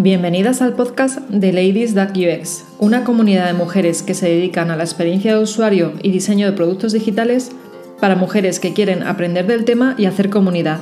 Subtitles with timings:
[0.00, 4.84] Bienvenidas al podcast de Ladies UX, una comunidad de mujeres que se dedican a la
[4.84, 7.50] experiencia de usuario y diseño de productos digitales
[8.00, 10.78] para mujeres que quieren aprender del tema y hacer comunidad.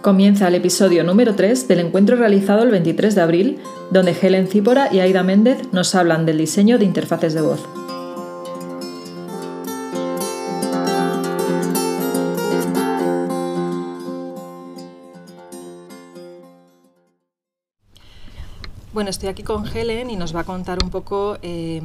[0.00, 3.58] Comienza el episodio número 3 del encuentro realizado el 23 de abril,
[3.90, 7.68] donde Helen Cípora y Aida Méndez nos hablan del diseño de interfaces de voz.
[18.98, 21.80] Bueno, estoy aquí con Helen y nos va a contar un poco eh,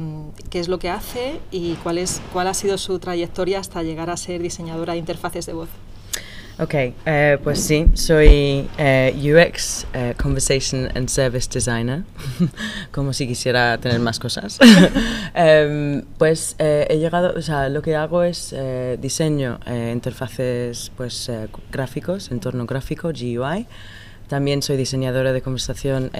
[0.50, 4.10] qué es lo que hace y cuál, es, cuál ha sido su trayectoria hasta llegar
[4.10, 5.68] a ser diseñadora de interfaces de voz.
[6.58, 9.86] Ok, eh, pues sí, soy eh, UX,
[10.20, 12.02] Conversation and Service Designer,
[12.90, 14.58] como si quisiera tener más cosas.
[15.36, 18.52] Em, pues he llegado, o sea, lo que hago es
[19.00, 21.30] diseño interfaces pues,
[21.70, 23.68] gráficos, entorno gráfico, GUI.
[24.26, 26.10] También soy diseñadora de conversación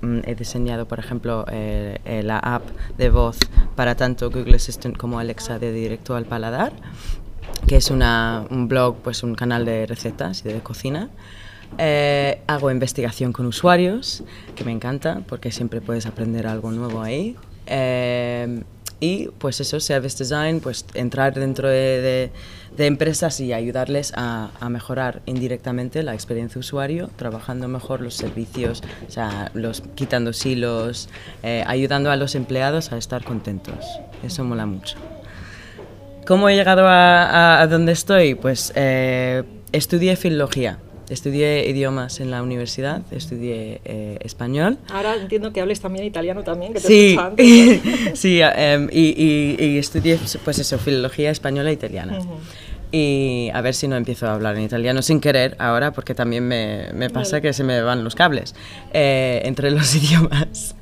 [0.00, 2.62] Mm, he diseñado, por ejemplo, eh, eh, la app
[2.96, 3.38] de voz
[3.74, 6.72] para tanto Google Assistant como Alexa de Directo al Paladar,
[7.66, 11.10] que es un blog, pues un canal de recetas y de cocina.
[11.78, 14.22] Eh, hago investigación con usuarios,
[14.54, 17.36] que me encanta porque siempre puedes aprender algo nuevo ahí.
[19.00, 22.30] y pues eso, Service Design, pues entrar dentro de de
[22.86, 29.10] empresas y ayudarles a, mejorar indirectamente la experiencia de usuario, trabajando mejor los servicios, o
[29.10, 31.08] sea, los, quitando silos,
[31.42, 33.84] eh, ayudando a los empleados a estar contentos.
[34.22, 34.96] Eso mola mucho.
[36.26, 38.34] ¿Cómo he llegado a, donde estoy?
[38.34, 40.78] Pues eh, estudié filología.
[41.08, 44.76] Estudié idiomas en la universidad, estudié eh, español.
[44.90, 47.16] Ahora entiendo que hables también italiano también, que te sí,
[48.14, 52.18] sí, em, y, estudié pues eso, filología española e italiana
[52.90, 56.46] y a ver si no empiezo a hablar en italiano sin querer ahora, porque también
[56.46, 58.54] me, me pasa que se me van los cables
[58.92, 60.74] eh, entre los idiomas.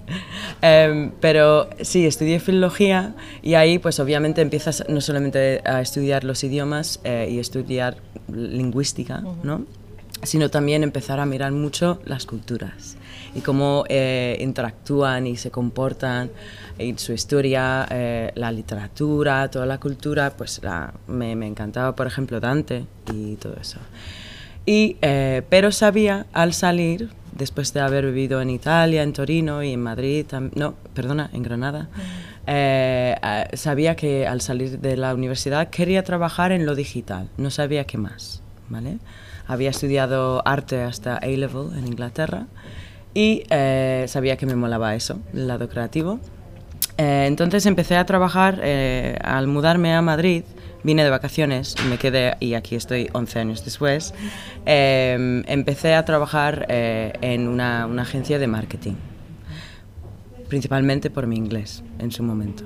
[0.62, 6.44] Em, pero sí, estudié filología y ahí pues obviamente empiezas no solamente a estudiar los
[6.44, 7.96] idiomas eh, y estudiar
[8.32, 9.64] lingüística, ¿no?
[10.22, 12.96] sino también empezar a mirar mucho las culturas
[13.36, 16.30] y cómo eh, interactúan y se comportan
[16.78, 22.06] en su historia, eh, la literatura, toda la cultura, pues la, me, me, encantaba, por
[22.06, 23.78] ejemplo, Dante y todo eso.
[24.64, 29.72] Y, eh, pero sabía al salir, después de haber vivido en Italia, en Torino y
[29.74, 30.24] en Madrid,
[30.54, 31.88] no, perdona, en Granada,
[33.52, 37.98] sabía que al salir de la universidad quería trabajar en lo digital, no sabía qué
[37.98, 38.98] más, ¿vale?
[39.46, 42.46] Había estudiado arte hasta A-Level en Inglaterra
[43.16, 46.20] y eh, sabía que me molaba eso, el lado creativo.
[46.98, 50.44] Eh, entonces empecé a trabajar, eh, al mudarme a Madrid,
[50.84, 54.12] vine de vacaciones me quedé, y aquí estoy 11 años después,
[54.66, 58.96] empecé a trabajar en una, una agencia de marketing,
[60.50, 62.64] principalmente por mi inglés en su momento.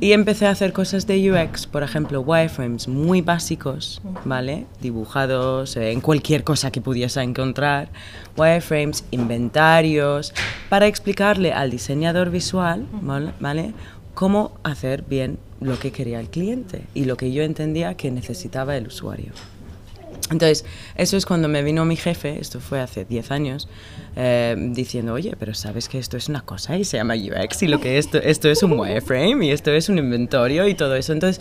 [0.00, 4.66] Y empecé a hacer cosas de UX, por ejemplo, wireframes muy básicos, ¿vale?
[4.80, 7.88] Dibujados eh, en cualquier cosa que pudiese encontrar.
[8.36, 10.32] Wireframes, inventarios,
[10.68, 12.86] para explicarle al diseñador visual,
[13.40, 13.74] ¿vale?
[14.14, 18.76] Cómo hacer bien lo que quería el cliente y lo que yo entendía que necesitaba
[18.76, 19.32] el usuario.
[20.30, 23.68] Entonces, eso es cuando me vino mi jefe, esto fue hace 10 años,
[24.16, 27.68] eh, diciendo, oye, pero sabes que esto es una cosa y se llama UX y
[27.68, 31.12] lo que esto, esto es un wireframe y esto es un inventario y todo eso.
[31.12, 31.40] Entonces,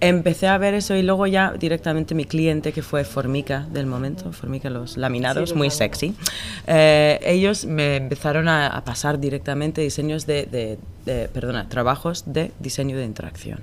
[0.00, 4.32] empecé a ver eso y luego ya directamente mi cliente, que fue Formica del momento,
[4.32, 6.14] Formica los laminados, muy sexy,
[6.66, 10.78] eh, ellos me empezaron a, pasar directamente diseños de,
[11.32, 13.60] perdona, trabajos de diseño de interacción.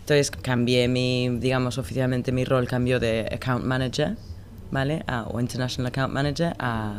[0.00, 4.16] Entonces cambié mi, digamos, oficialmente mi rol cambió de account manager,
[4.70, 5.04] ¿vale?
[5.26, 6.94] o international account manager a,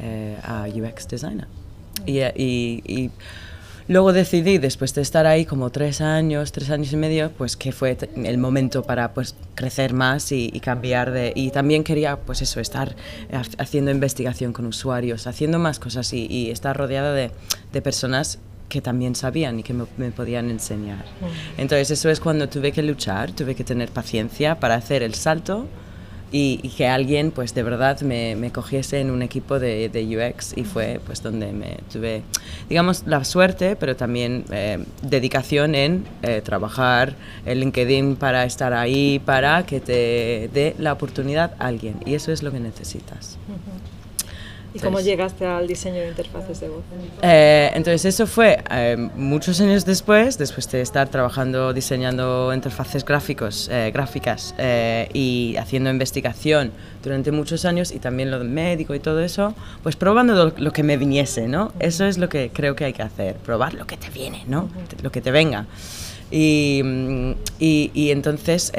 [0.00, 1.46] eh, a UX designer.
[2.06, 3.10] Y, y,
[3.86, 7.72] luego decidí, después de estar ahí como tres años, tres años y medio, pues que
[7.72, 11.32] fue el momento para pues crecer más y, y, cambiar de...
[11.34, 12.96] Y también quería, pues eso, estar
[13.58, 17.30] haciendo investigación con usuarios, haciendo más cosas y, y estar rodeada de,
[17.72, 18.38] de personas
[18.68, 21.04] que también sabían y que me, podían enseñar.
[21.56, 25.68] Entonces eso es cuando tuve que luchar, tuve que tener paciencia para hacer el salto
[26.36, 30.56] y, que alguien pues de verdad me, me cogiese en un equipo de, de, UX
[30.56, 32.22] y fue pues donde me tuve,
[32.68, 37.14] digamos, la suerte, pero también eh, dedicación en eh, trabajar
[37.46, 42.32] en LinkedIn para estar ahí, para que te dé la oportunidad a alguien y eso
[42.32, 43.38] es lo que necesitas.
[44.74, 46.82] ¿Y cómo llegaste al diseño de interfaces de voz?
[47.22, 53.68] Eh, entonces eso fue eh, muchos años después, después de estar trabajando diseñando interfaces gráficos,
[53.70, 54.52] eh, gráficas
[55.12, 56.72] y haciendo investigación
[57.04, 59.54] durante muchos años y también lo médico y todo eso,
[59.84, 61.70] pues probando lo, que me viniese, ¿no?
[61.78, 64.68] Eso es lo que creo que hay que hacer, probar lo que te viene, ¿no?
[65.02, 65.66] Lo que te venga.
[66.32, 66.82] Y,
[67.60, 68.72] y, y entonces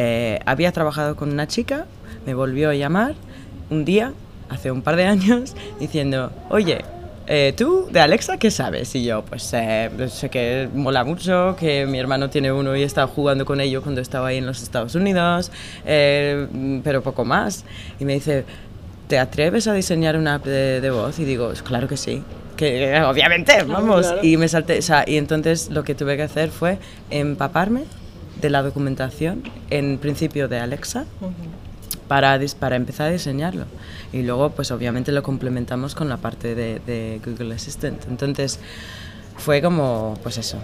[0.45, 1.85] había trabajado con una chica,
[2.25, 3.15] me volvió a llamar
[3.69, 4.13] un día
[4.49, 6.83] hace un par de años diciendo, oye,
[7.27, 8.93] eh, ¿tú de Alexa qué sabes?
[8.95, 12.85] Y yo, pues eh, sé que mola mucho, que mi hermano tiene uno y he
[12.85, 15.51] estado jugando con ello cuando estaba ahí en los Estados Unidos,
[15.85, 17.65] eh, pero poco más.
[17.99, 18.45] Y me dice,
[19.07, 21.17] ¿te atreves a diseñar una app de, voz?
[21.19, 22.21] Y digo, claro que sí.
[22.57, 24.13] Que obviamente, vamos.
[24.21, 26.77] Y me salté, o sea, y entonces lo que tuve que hacer fue
[27.09, 27.83] empaparme
[28.39, 31.05] de la documentación, en principio de Alexa,
[32.07, 33.65] para, para empezar a diseñarlo.
[34.13, 38.05] Y luego, pues obviamente lo complementamos con la parte de, de Google Assistant.
[38.07, 38.59] Entonces,
[39.37, 40.57] fue como, pues eso,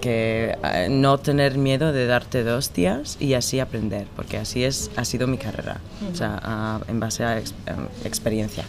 [0.00, 4.90] que eh, no tener miedo de darte dos días y así aprender, porque así es,
[4.96, 5.80] ha sido mi carrera,
[6.12, 7.38] o sea, en base a
[8.04, 8.64] experiencia.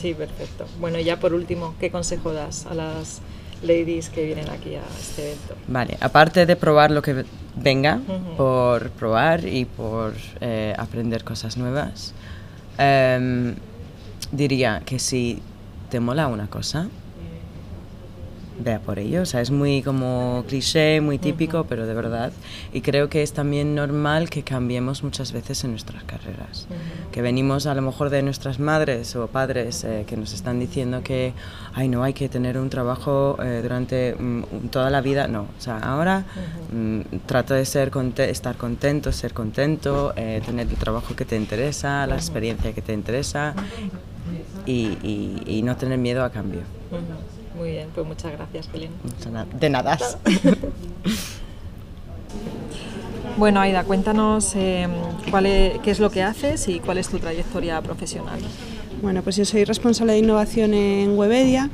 [0.00, 0.66] Sí, perfecto.
[0.80, 3.20] Bueno, ya por último, ¿qué consejo das a las
[3.64, 5.54] ladies que vienen aquí a este evento?
[5.68, 7.24] Vale, aparte de probar lo que
[7.56, 8.00] venga,
[8.36, 12.14] por probar y por eh, aprender cosas nuevas,
[12.78, 13.54] em,
[14.32, 15.40] diría que si
[15.90, 16.88] te mola una cosa,
[18.58, 19.22] vea por ello.
[19.22, 22.32] O sea, es muy como cliché, muy típico, pero de verdad.
[22.72, 26.66] Y creo que es también normal que cambiemos muchas veces en nuestras carreras.
[27.12, 31.02] Que venimos a lo mejor de nuestras madres o padres eh, que nos están diciendo
[31.02, 31.32] que,
[31.72, 35.28] ay, no, hay que tener un trabajo eh, durante mm, toda la vida.
[35.28, 36.24] No, o sea, ahora
[36.72, 42.06] mm, trato de ser estar contento, ser contento, eh, tener el trabajo que te interesa,
[42.06, 43.54] la experiencia que te interesa
[44.66, 46.62] y, y no tener miedo a cambio.
[47.54, 48.90] Muy bien, pues muchas gracias, Belén.
[49.58, 49.96] De nada.
[53.36, 54.90] bueno, Aida, cuéntanos em,
[55.30, 58.40] cuál qué es lo que haces y cuál es tu trayectoria profesional.
[59.02, 61.70] Bueno, pues yo soy responsable de innovación en Webedia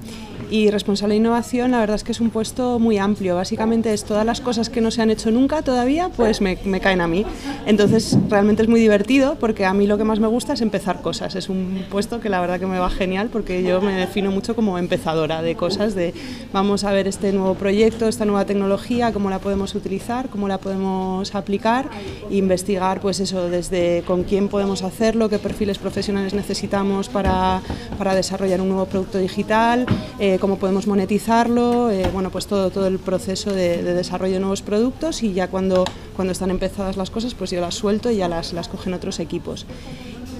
[0.51, 3.37] y responsable de innovación, la verdad es que es un puesto muy amplio.
[3.37, 7.01] Básicamente es todas las cosas que no se han hecho nunca todavía, pues me, caen
[7.01, 7.25] a mí.
[7.67, 11.03] Entonces realmente es muy divertido porque a mí lo que más me gusta es empezar
[11.03, 11.37] cosas.
[11.37, 14.57] Es un puesto que la verdad que me va genial porque yo me defino mucho
[14.57, 16.13] como empezadora de cosas, de
[16.53, 20.59] vamos a ver este nuevo proyecto, esta nueva tecnología, cómo la podemos utilizar, cómo la
[20.59, 21.89] podemos aplicar,
[22.29, 27.61] e investigar pues eso, desde con quién podemos hacerlo, qué perfiles profesionales necesitamos para,
[27.97, 29.87] para desarrollar un nuevo producto digital.
[30.19, 34.63] Eh, cómo podemos monetizarlo, eh, bueno, pues todo, todo el proceso de, desarrollo de nuevos
[34.63, 35.85] productos y ya cuando,
[36.17, 39.21] cuando están empezadas las cosas, pues yo las suelto y ya las, las cogen otros
[39.21, 39.67] equipos.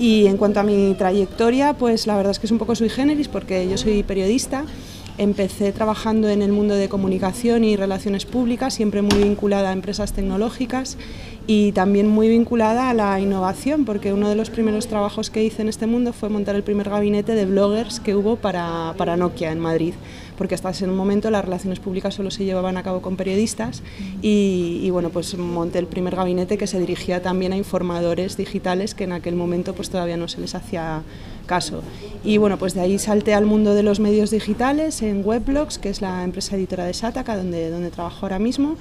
[0.01, 2.89] Y en cuanto a mi trayectoria, pues la verdad es que es un poco sui
[2.89, 4.65] generis porque yo soy periodista.
[5.19, 10.13] Empecé trabajando en el mundo de comunicación y relaciones públicas, siempre muy vinculada a empresas
[10.13, 10.97] tecnológicas
[11.47, 15.63] y también muy vinculada a la innovación, porque uno de los primeros trabajos que hice
[15.63, 19.51] en este mundo fue montar el primer gabinete de bloggers que hubo para, para Nokia
[19.53, 19.95] en Madrid,
[20.41, 23.83] porque hasta ese momento las relaciones públicas solo se llevaban a cabo con periodistas
[24.23, 29.05] y, bueno, pues monté el primer gabinete que se dirigía también a informadores digitales que
[29.05, 31.03] en aquel momento pues todavía no se les hacía
[31.45, 31.83] caso.
[32.25, 35.91] Y bueno, pues de ahí salté al mundo de los medios digitales en Weblogs, que
[35.91, 38.79] es la empresa editora de Sataka, donde, donde trabajo ahora mismo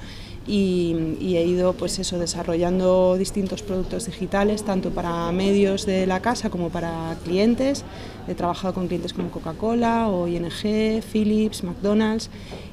[0.50, 6.50] y, he ido pues eso, desarrollando distintos productos digitales, tanto para medios de la casa
[6.50, 7.84] como para clientes.
[8.26, 12.30] He trabajado con clientes como Coca-Cola o ING, Philips, McDonald's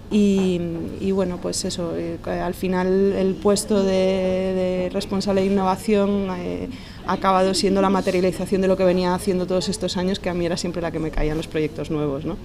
[0.10, 6.70] y, bueno, pues eso, eh, al final el puesto de, responsable de innovación eh,
[7.06, 10.34] ha acabado siendo la materialización de lo que venía haciendo todos estos años, que a
[10.34, 12.26] mí era siempre la que me caían los proyectos nuevos.
[12.26, 12.38] ¿no?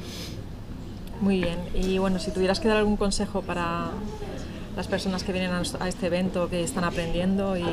[1.21, 3.93] Muy bien, y bueno, si tuvieras que dar algún consejo para
[4.77, 7.65] las personas que vienen a, este evento, que están aprendiendo y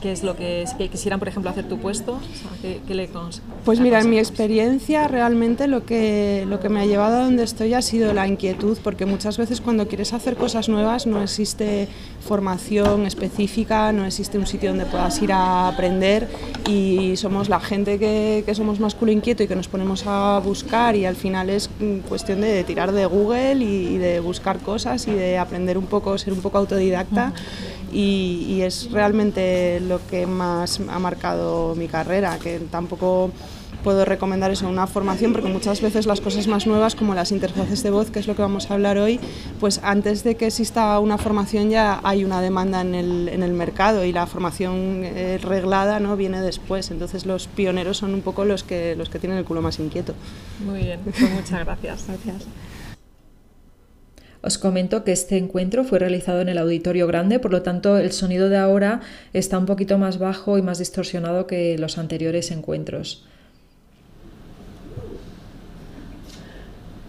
[0.00, 2.20] qué es lo que, quisieran, por ejemplo, hacer tu puesto?
[2.62, 3.08] ¿qué, le
[3.64, 7.42] pues mira, en mi experiencia realmente lo que, lo que me ha llevado a donde
[7.42, 11.88] estoy ha sido la inquietud, porque muchas veces cuando quieres hacer cosas nuevas no existe
[12.20, 16.28] formación específica, no existe un sitio donde puedas ir a aprender
[16.68, 20.40] y somos la gente que, que somos más culo inquieto y que nos ponemos a
[20.44, 21.70] buscar y al final es
[22.08, 26.18] cuestión de, tirar de Google y, y de buscar cosas y de aprender un poco
[26.32, 27.32] un poco autodidacta
[27.92, 33.30] y, es realmente lo que más ha marcado mi carrera, que tampoco
[33.84, 37.82] puedo recomendar eso, una formación, porque muchas veces las cosas más nuevas, como las interfaces
[37.82, 39.20] de voz, que es lo que vamos a hablar hoy,
[39.60, 43.52] pues antes de que exista una formación ya hay una demanda en el, en el
[43.52, 46.16] mercado y la formación eh, reglada ¿no?
[46.16, 46.90] viene después.
[46.90, 50.14] Entonces los pioneros son un poco los que, los que tienen el culo más inquieto.
[50.64, 52.04] Muy bien, pues muchas gracias.
[52.06, 52.46] Gracias.
[54.40, 58.12] Os comento que este encuentro fue realizado en el auditorio grande, por lo tanto el
[58.12, 59.00] sonido de ahora
[59.32, 63.26] está un poquito más bajo y más distorsionado que los anteriores encuentros.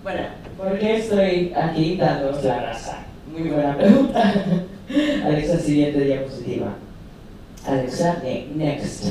[0.01, 0.21] Bueno,
[0.57, 3.05] ¿por qué estoy aquí dándoos la grasa?
[3.31, 4.33] Muy buena pregunta.
[5.23, 6.73] Alexa, siguiente diapositiva.
[7.67, 8.23] Alexa,
[8.55, 9.05] next.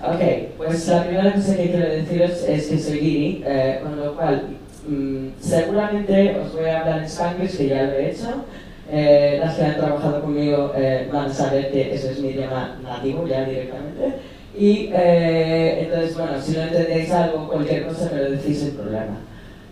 [0.00, 0.20] Ok,
[0.56, 4.42] pues la primera cosa que quiero deciros es que soy Giri, eh, con lo cual
[4.88, 8.44] Mm, seguramente os voy a hablar en Spanglish, que ya lo he hecho.
[8.90, 12.78] Eh, las que han trabajado conmigo eh, van a saber que eso es mi idioma
[12.82, 14.14] nativo ya directamente.
[14.58, 19.18] Y eh, entonces, bueno, si no entendéis algo, cualquier cosa, me lo decís sin problema.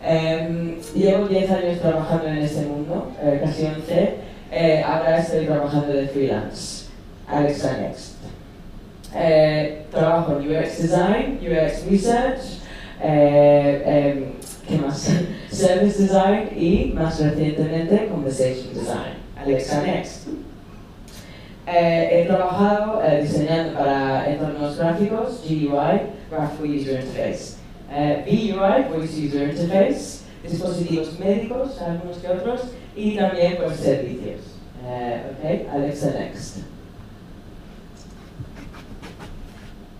[0.05, 3.11] Em, llevo 10 años trabajando en este mundo,
[3.43, 4.15] casi 11.
[4.85, 6.87] ahora estoy trabajando de freelance.
[7.27, 8.17] Alexa Next.
[9.91, 12.61] trabajo en UX Design, UX Research,
[14.69, 15.09] ¿Qué más?
[15.51, 20.27] Service Design y más recientemente Conversation Design, Alexa Next.
[21.69, 27.57] Eh, he trabajado eh, diseñando para entornos gráficos, GUI, Graphical User Interface,
[27.93, 32.63] eh, Voice User Interface, dispositivos médicos, algunos que otros,
[32.97, 34.41] y también pues, servicios.
[35.39, 36.75] okay, Alexa Next.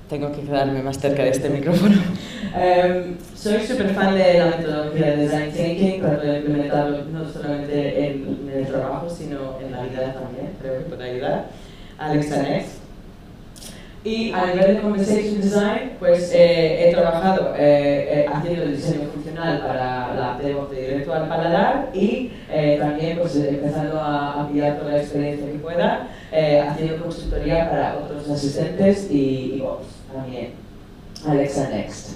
[0.09, 1.97] Tengo que quedarme más cerca de este micrófono.
[1.97, 8.49] Um, soy súper fan de la metodología de Design Thinking, para implementarlo no solamente en,
[8.49, 11.47] en, el trabajo, sino en la vida también, creo que puede ayudar.
[11.99, 12.87] Alexa Next.
[14.05, 19.09] Y a nivel de Conversation Design, pues eh, he trabajado eh, eh, haciendo el diseño
[19.13, 24.43] funcional para la de voz de directo al paladar y eh, también pues, empezando a,
[24.43, 29.61] a pillar toda la experiencia que pueda, eh, haciendo consultoría para otros asistentes y, y
[29.61, 30.53] bots también.
[31.27, 32.11] Alexa Next.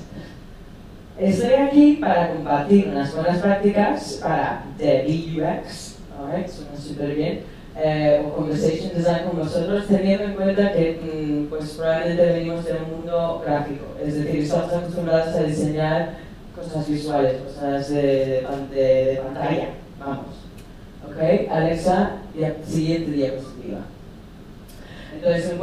[1.18, 5.98] Estoy aquí para compartir unas buenas prácticas para de BUX,
[6.34, 6.48] right?
[6.48, 7.40] suena súper bien,
[7.76, 12.72] eh, o Conversation Design con vosotros, teniendo en cuenta que mm, pues probablemente venimos de
[12.72, 16.14] un mundo gráfico, es decir, estamos acostumbrados a diseñar
[16.56, 20.26] cosas visuales, cosas de, de, de pantalla, vamos.
[21.06, 21.50] ¿Ok?
[21.50, 22.12] Alexa,
[22.66, 23.80] siguiente diapositiva.
[25.22, 25.58] Entonces os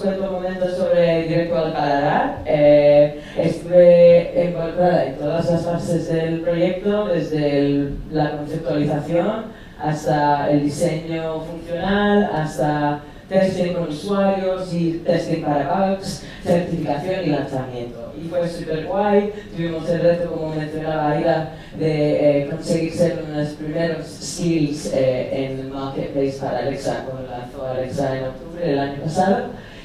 [0.00, 2.38] cuento, un momento sobre Directo al Paladar.
[2.46, 9.44] Eh, estuve involucrada en todas las fases del proyecto, desde la conceptualización
[9.78, 18.12] hasta el diseño funcional, hasta testing con usuarios y testing para bugs, certificación y lanzamiento.
[18.18, 23.38] Y fue súper guay, tuvimos el reto, como mencionaba Aida, de eh, conseguir ser uno
[23.38, 28.66] de los primeros skills eh, en el marketplace para Alexa, cuando lanzó Alexa en octubre
[28.66, 29.44] del año pasado,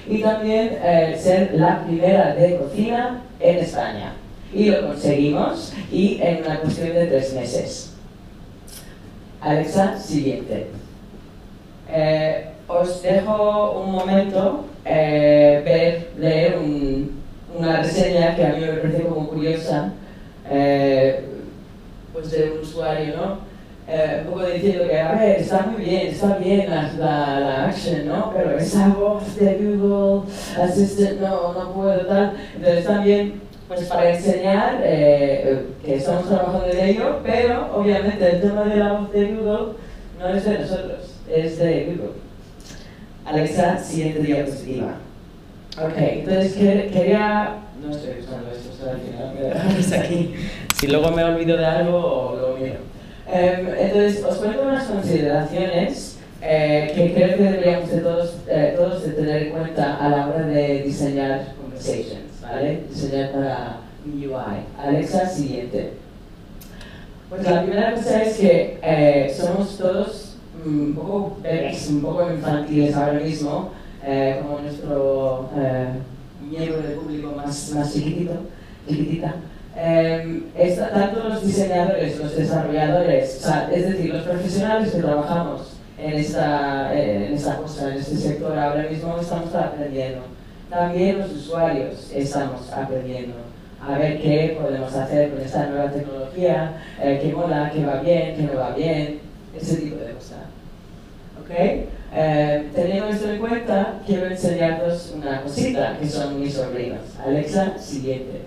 [0.09, 4.13] y también eh, ser la primera de cocina en España.
[4.53, 7.93] Y lo conseguimos, y en una cuestión de tres meses.
[9.41, 10.67] Alexa, siguiente.
[11.89, 17.23] Eh, os dejo un momento eh, ver, leer un,
[17.57, 19.93] una reseña que a mí me parece como curiosa,
[20.49, 21.23] eh,
[22.11, 23.53] pues de un usuario, ¿no?
[23.87, 28.07] Eh, un poco diciendo que, a ver, está muy bien, está bien la, la, action,
[28.07, 28.31] ¿no?
[28.35, 32.33] Pero esa voz de Google Assistant, no, no puedo, tal.
[32.55, 38.75] Entonces también, pues para enseñar que estamos trabajando en ello, pero obviamente el tema de
[38.77, 39.73] la voz de Google
[40.17, 42.22] no es de nosotros, es de Google.
[43.25, 44.95] Alexa, siguiente diapositiva.
[45.77, 47.55] Ok, entonces quería...
[47.81, 50.35] No estoy usando esto, al final me dejáis aquí.
[50.79, 52.75] Si luego me olvido de algo, lo miro.
[53.25, 59.03] Um, entonces, os cuento unas consideraciones eh, que creo que deberíamos de todos, eh, todos
[59.03, 62.83] de tener en cuenta a la hora de diseñar conversations, ¿vale?
[62.89, 64.65] Diseñar para UI.
[64.77, 65.93] Alexa, siguiente.
[67.29, 70.32] Pues la primera cosa es que eh, somos todos
[70.65, 73.71] un poco bebés, un poco infantiles ahora mismo,
[74.05, 75.87] eh, como nuestro eh,
[76.49, 78.33] miembro del público más, más chiquitito,
[78.87, 79.35] chiquitita.
[79.75, 80.43] Eh,
[80.93, 87.57] tanto los diseñadores, los desarrolladores, es decir, los profesionales que trabajamos en esta, en esta
[87.57, 90.21] cosa, en este sector ahora mismo estamos aprendiendo.
[90.69, 93.35] También los usuarios estamos aprendiendo
[93.81, 98.43] a ver qué podemos hacer con esta nueva tecnología, qué mola, qué va bien, qué
[98.43, 99.19] no va bien,
[99.55, 100.52] ese tipo de cosas.
[101.43, 101.51] ¿Ok?
[102.15, 106.99] Eh, teniendo esto en cuenta, quiero enseñaros una cosita que son mis sobrinos.
[107.25, 108.41] Alexa, siguiente.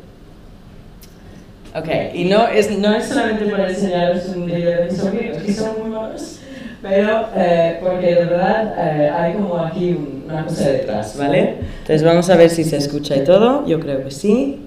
[1.74, 5.52] Ok, y no es, no es solamente para enseñaros un vídeo de mis sobrinos, que
[5.52, 6.38] son muy buenos,
[6.80, 11.56] pero eh, porque de verdad eh, hay como aquí un- una cosa detrás, ¿vale?
[11.80, 14.60] Entonces vamos a ver si se escucha y todo, yo creo que sí.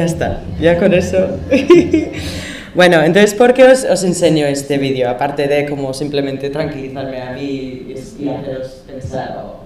[0.00, 1.18] Ya está, ya con eso.
[2.74, 5.10] bueno, entonces, ¿por qué os, os enseño este vídeo?
[5.10, 9.36] Aparte de como simplemente tranquilizarme a mí y, y haceros pensar.
[9.44, 9.60] o-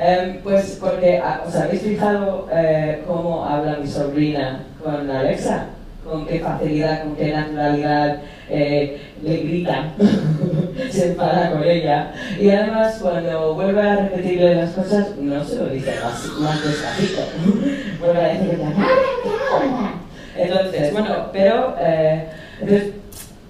[0.00, 5.66] Em, pues porque ah, os habéis fijado eh, cómo habla mi sobrina con Alexa,
[6.04, 8.18] con qué facilidad, con qué naturalidad
[8.50, 9.92] eh, le grita,
[10.90, 15.66] se enfada con ella y además cuando vuelve a repetirle las cosas no se lo
[15.66, 17.22] dice más, más despacito,
[18.00, 18.58] vuelve a decir
[20.36, 22.28] entonces bueno, pero eh,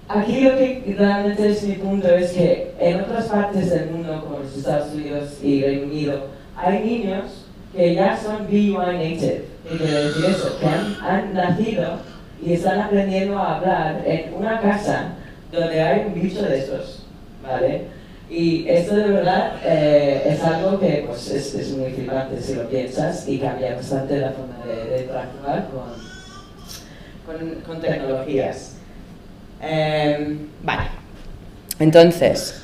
[0.07, 4.41] Aquí lo que realmente es mi punto es que en otras partes del mundo, como
[4.41, 9.47] los Estados Unidos y Reino Unido, hay niños que ya son BUI native.
[9.69, 10.59] ¿Qué quiere decir eso?
[10.61, 12.01] Que han, han nacido
[12.45, 15.15] y están aprendiendo a hablar en una casa
[15.51, 17.07] donde hay un bicho de estos,
[17.43, 17.85] ¿vale?
[18.31, 23.29] Y esto de verdad eh, es algo que pues, es, muy flipante si lo piensas
[23.29, 25.69] y cambia bastante la forma de, de interactuar
[27.27, 28.77] con, con, tecnologías.
[29.61, 30.89] Em, vale.
[31.79, 32.63] Entonces,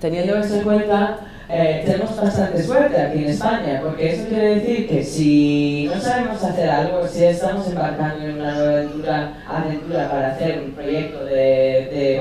[0.00, 4.88] teniendo eso en cuenta, eh, tenemos bastante suerte aquí en España, porque eso quiere decir
[4.88, 10.32] que si no sabemos hacer algo, si estamos embarcando en una nueva aventura, aventura para
[10.32, 12.20] hacer un proyecto de, de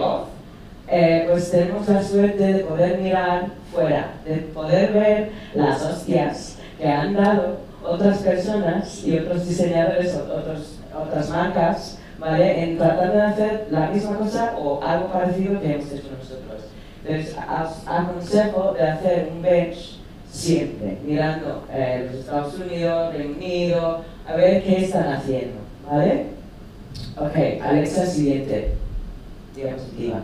[0.96, 6.88] eh, pues tenemos la suerte de poder mirar fuera, de poder ver las hostias que
[6.88, 12.64] han dado otras personas y otros diseñadores, otros, otras marcas, ¿vale?
[12.64, 16.62] En tratando de hacer la misma cosa o algo parecido que hemos hecho nosotros.
[17.04, 19.98] Entonces, os aconsejo de hacer un bench
[20.30, 25.56] siempre, mirando eh, los Estados Unidos, Reino Unido, a ver qué están haciendo,
[25.90, 26.28] ¿vale?
[27.18, 28.74] Ok, Alexa, siguiente.
[29.56, 30.22] Diapositiva.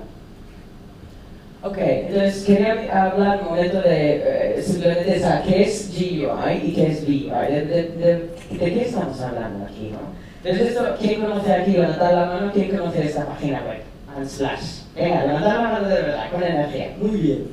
[1.62, 6.88] Ok, entonces quería hablar un momento de eh, simplemente esa, qué es GUI y qué
[6.88, 10.00] es VUI, de, de, de, de qué estamos hablando aquí, ¿no?
[10.42, 11.72] Entonces esto, ¿quién conoce aquí?
[11.72, 13.82] Levantad la mano, ¿quién conoce esta página web?
[14.18, 14.84] Unsplash.
[14.96, 16.94] Venga, levantad la mano de verdad, con energía.
[16.98, 17.48] Muy bien.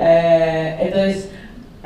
[0.00, 1.30] Eh, entonces,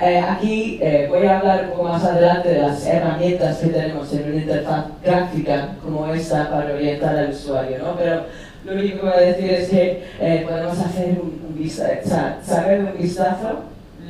[0.00, 4.10] eh, aquí eh, voy a hablar un poco más adelante de las herramientas que tenemos
[4.14, 7.96] en una interfaz gráfica como esta para orientar al usuario, ¿no?
[7.98, 8.24] Pero
[8.64, 12.08] lo único que voy a decir es que eh, podemos hacer un, un vista- o
[12.08, 13.60] sea, saber un vistazo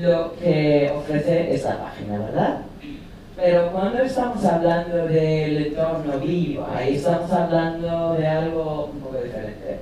[0.01, 2.59] lo que ofrece esta página, ¿verdad?
[3.37, 9.79] Pero cuando estamos hablando del entorno vivo, ahí estamos hablando de algo un poco diferente.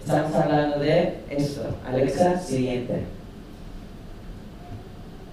[0.00, 1.62] Estamos hablando de esto.
[1.86, 3.02] Alexa, siguiente.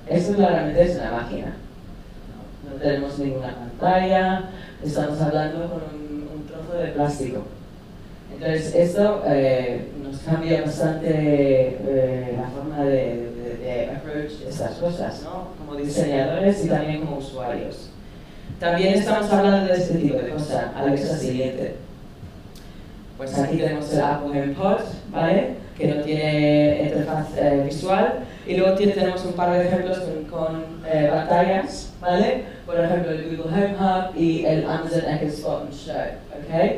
[0.08, 1.54] Esto claramente es una máquina.
[2.66, 4.50] No, no tenemos ninguna pantalla,
[4.84, 5.82] estamos hablando con
[6.38, 7.44] un trozo de plástico.
[8.34, 15.22] Entonces, esto eh, nos cambia bastante eh, la forma de, de, de approach estas cosas,
[15.24, 15.50] ¿no?
[15.58, 17.92] Como diseñadores y también como usuarios.
[18.60, 20.66] También estamos hablando de este tipo de cosas.
[20.76, 21.78] Alexa, siguiente.
[23.18, 25.56] Pues aquí tenemos el Apple HomePod, ¿vale?
[25.76, 28.20] Que no tiene interfaz eh, visual.
[28.46, 32.44] Y luego tenemos un par de ejemplos con, con, eh, pantallas, ¿vale?
[32.66, 36.72] Por ejemplo, el Google Home Hub y el Amazon Echo Spot and Show, ¿ok?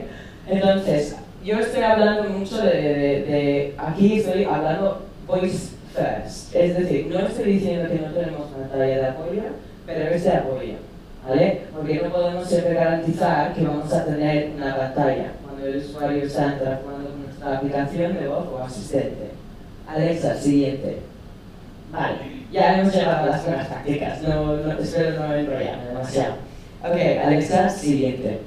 [0.48, 7.08] Entonces, yo estoy hablando mucho de, de- de- aquí estoy hablando voice first, es decir,
[7.08, 9.42] no estoy diciendo que no tenemos pantalla de apoyo,
[9.86, 10.74] pero es de apoyo,
[11.28, 11.62] ¿vale?
[11.76, 16.48] Porque no podemos siempre garantizar que vamos a tener una pantalla cuando el usuario está
[16.54, 19.32] interactuando con nuestra aplicación de voz o asistente.
[19.88, 20.98] Alexa, siguiente.
[21.92, 22.16] Vale,
[22.52, 26.34] ya hemos llegado a las buenas prácticas, no, no, espero no enrollarme demasiado.
[26.84, 28.40] Ok, Alexa, siguiente.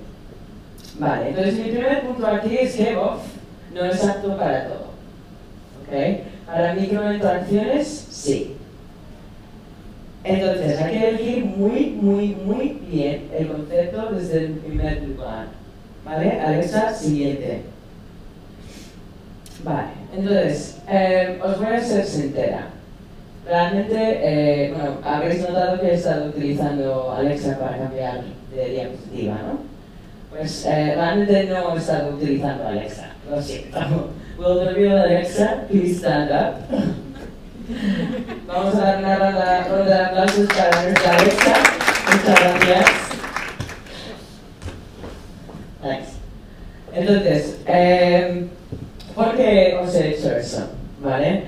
[0.99, 3.21] Vale, entonces mi primer punto aquí es que voz
[3.75, 4.87] no es apto para todo.
[5.83, 6.21] ¿Ok?
[6.47, 8.57] Para microinteracciones, sí.
[10.25, 15.47] Entonces, hay que elegir muy, muy, muy bien el concepto desde el primer lugar.
[16.05, 16.41] ¿Vale?
[16.41, 17.63] Alexa, siguiente.
[19.63, 22.69] Vale, entonces, eh, os voy a ser sincera.
[23.47, 28.23] Realmente, eh, bueno, habréis notado que he estado utilizando Alexa para cambiar
[28.55, 29.66] de diapositiva, ¿no?
[30.37, 34.11] Pues eh, realmente no he estado utilizando Alexa, lo siento.
[34.39, 36.57] Will real Alexa please stand up?
[38.47, 41.55] Vamos a dar una ronda, de aplausos para nuestra Alexa.
[42.13, 42.91] Muchas gracias.
[45.83, 46.09] Thanks.
[46.93, 48.47] Entonces, eh,
[49.15, 50.69] ¿por qué os he hecho eso?
[51.01, 51.45] ¿Vale?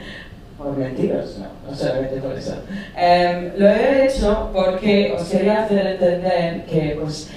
[0.57, 2.57] Por mentiros, no, no solamente por eso.
[2.97, 7.31] Eh, lo he hecho porque os quería hacer entender que, pues,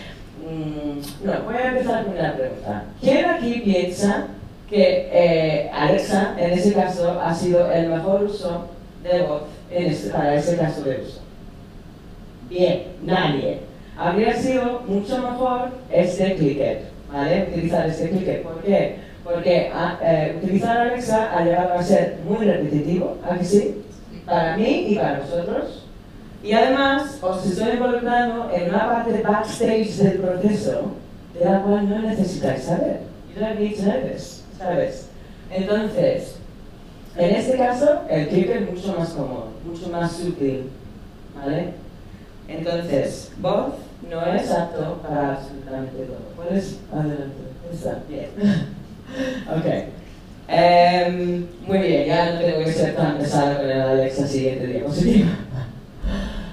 [1.24, 2.84] no, voy a empezar con una pregunta.
[3.02, 4.28] ¿Quién aquí piensa
[4.70, 8.68] que eh, Alexa, en ese caso, ha sido el mejor uso
[9.04, 11.22] de voz en este- para ese caso de uso?
[12.50, 13.60] Bien, nadie.
[13.98, 17.48] Habría sido mucho mejor este clicker, ¿vale?
[17.52, 18.44] Utilizar este clicker.
[18.44, 18.96] ¿Por qué?
[19.24, 23.82] Porque ah, eh, utilizar Alexa ha llegado a ser muy repetitivo, ¿a que sí?
[24.26, 25.86] Para mí y para vosotros.
[26.44, 30.92] Y además os estoy involucrando en una parte backstage del proceso
[31.38, 33.02] de la cual no necesitáis saber.
[33.34, 33.94] You don't need to know
[34.58, 35.08] ¿sabes?
[35.50, 36.36] Entonces,
[37.16, 40.70] en este caso, el clicker es mucho más cómodo, mucho más sutil,
[41.36, 41.74] ¿vale?
[42.48, 43.74] Entonces, voz
[44.10, 46.18] no es apto para absolutamente todo.
[46.36, 47.36] Puedes, adelante,
[47.72, 48.30] está, bien.
[49.50, 49.88] ok.
[50.48, 55.30] Em, muy bien, ya no tengo que ser tan pesado con el Alexa siguiente diapositiva.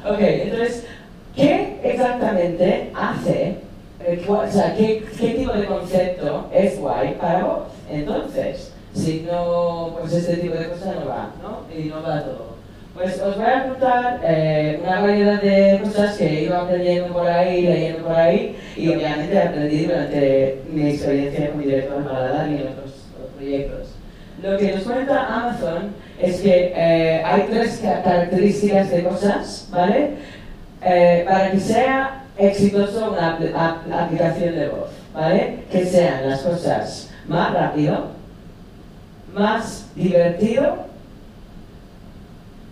[0.04, 0.86] Ok, entonces,
[1.34, 3.56] ¿qué exactamente hace,
[4.04, 7.62] eh, o sea, ¿qué, qué tipo de concepto es guay para vos?
[7.90, 11.62] Entonces, si no, pues este tipo de cosas no va, ¿no?
[11.74, 12.58] Y no va todo.
[12.94, 17.62] Pues os voy a contar eh, una variedad de cosas que ido aprendiendo por ahí,
[17.62, 22.68] leyendo por ahí, y obviamente aprendí durante mi experiencia como director para Dani y en
[22.68, 23.88] otros, otros proyectos.
[24.42, 30.10] Lo que nos cuenta Amazon es que eh, hay tres ca- características de cosas, ¿vale?
[30.84, 35.58] Eh, para que sea exitoso una apl- ap- aplicación de voz, ¿vale?
[35.70, 38.06] Que sean las cosas más rápido,
[39.34, 40.86] más divertido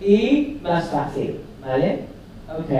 [0.01, 2.01] y más fácil, ¿vale?
[2.49, 2.71] Ok.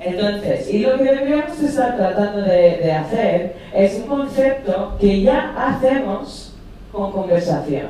[0.00, 5.54] Entonces, y lo que deberíamos estar tratando de, de hacer es un concepto que ya
[5.56, 6.54] hacemos
[6.90, 7.86] con conversación,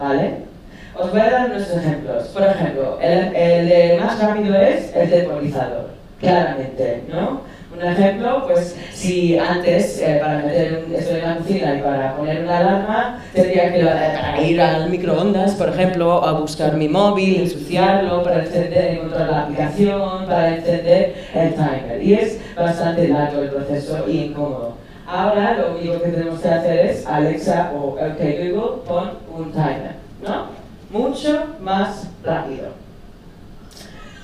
[0.00, 0.51] ¿vale?
[0.98, 2.24] Os voy a dar unos ejemplos.
[2.28, 7.40] Por ejemplo, el, el más rápido es el temporizador, claramente, ¿no?
[7.74, 12.14] Un ejemplo, pues si antes eh, para meter un, esto en la cocina y para
[12.16, 17.40] poner una alarma tendría que para ir al microondas, por ejemplo, a buscar mi móvil,
[17.40, 22.02] ensuciarlo, para encender, encontrar la aplicación, para encender el timer.
[22.02, 24.74] Y es bastante largo el proceso y incómodo.
[25.06, 29.94] Ahora lo único que tenemos que hacer es Alexa o OK Google pon un timer,
[30.22, 30.61] ¿no?
[30.92, 32.68] Mucho más rápido.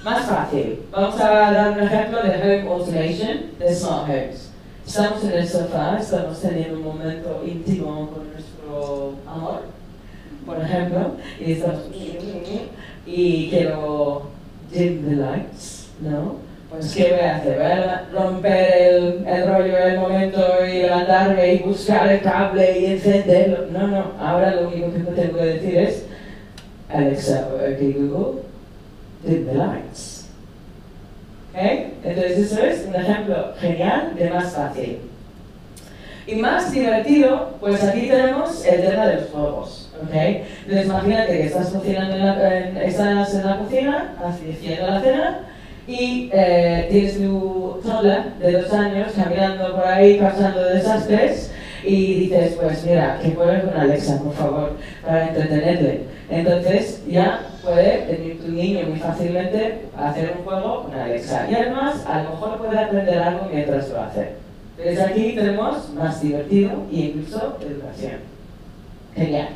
[0.04, 0.82] Más fácil.
[0.92, 4.50] Vamos a dar un ejemplo de Home Automation de Smart Homes.
[4.86, 9.62] Estamos en el sofá, estamos teniendo un momento íntimo con nuestro amor,
[10.44, 11.84] por ejemplo, y estamos...
[13.06, 14.28] Y quiero
[14.70, 16.36] dim the lights, ¿no?
[16.68, 17.58] Pues ¿qué voy a hacer?
[18.12, 23.66] Voy romper el, el rollo del momento y levantarme y buscar el cable y encenderlo.
[23.72, 26.07] No, no, ahora lo único que tengo que decir es
[26.90, 28.42] Alexa, OK Google,
[29.24, 30.26] dim the lights.
[31.54, 31.60] ¿Ok?
[32.04, 34.98] Entonces eso es un ejemplo genial de más fácil.
[36.26, 39.90] Y más divertido, pues aquí tenemos el tema de los juegos.
[40.02, 40.14] ¿ok?
[40.14, 45.40] Entonces imagínate que estás cocinando en la, en- estás en la cocina, haciendo la cena,
[45.86, 51.50] y eh, tienes tu toddler de dos años caminando por ahí causando desastres
[51.88, 54.72] y dices, pues mira, que juegue con Alexa, por favor,
[55.02, 56.02] para entretenerle.
[56.28, 61.46] Entonces ya puede tu niño muy fácilmente hacer un juego con Alexa.
[61.50, 64.32] Y además, a lo mejor puede aprender algo mientras lo hace.
[64.76, 68.20] Entonces aquí tenemos más divertido e incluso educación.
[69.16, 69.48] Genial.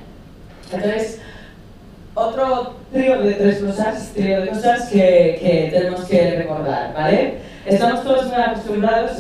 [0.73, 1.21] Entonces,
[2.15, 7.53] otro trío de tres cosas, trío de cosas que, que tenemos que recordar, ¿vale?
[7.65, 9.13] Estamos todos muy acostumbrados,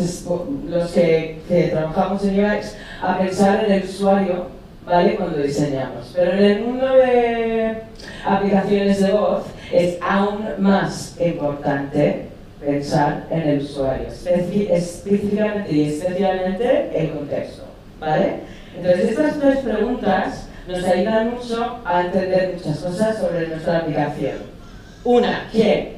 [0.66, 5.17] los que, que trabajamos en UX, a pensar en el usuario ¿vale?
[5.17, 6.12] Cuando diseñamos.
[6.15, 7.83] Pero en el mundo de
[8.25, 12.27] aplicaciones de voz es aún más importante
[12.61, 17.65] pensar en el usuario, específicamente y especialmente el contexto,
[17.99, 18.35] ¿vale?
[18.77, 24.37] Entonces estas tres preguntas nos ayudan mucho a entender muchas cosas sobre nuestra aplicación.
[25.03, 25.95] Una, ¿quién?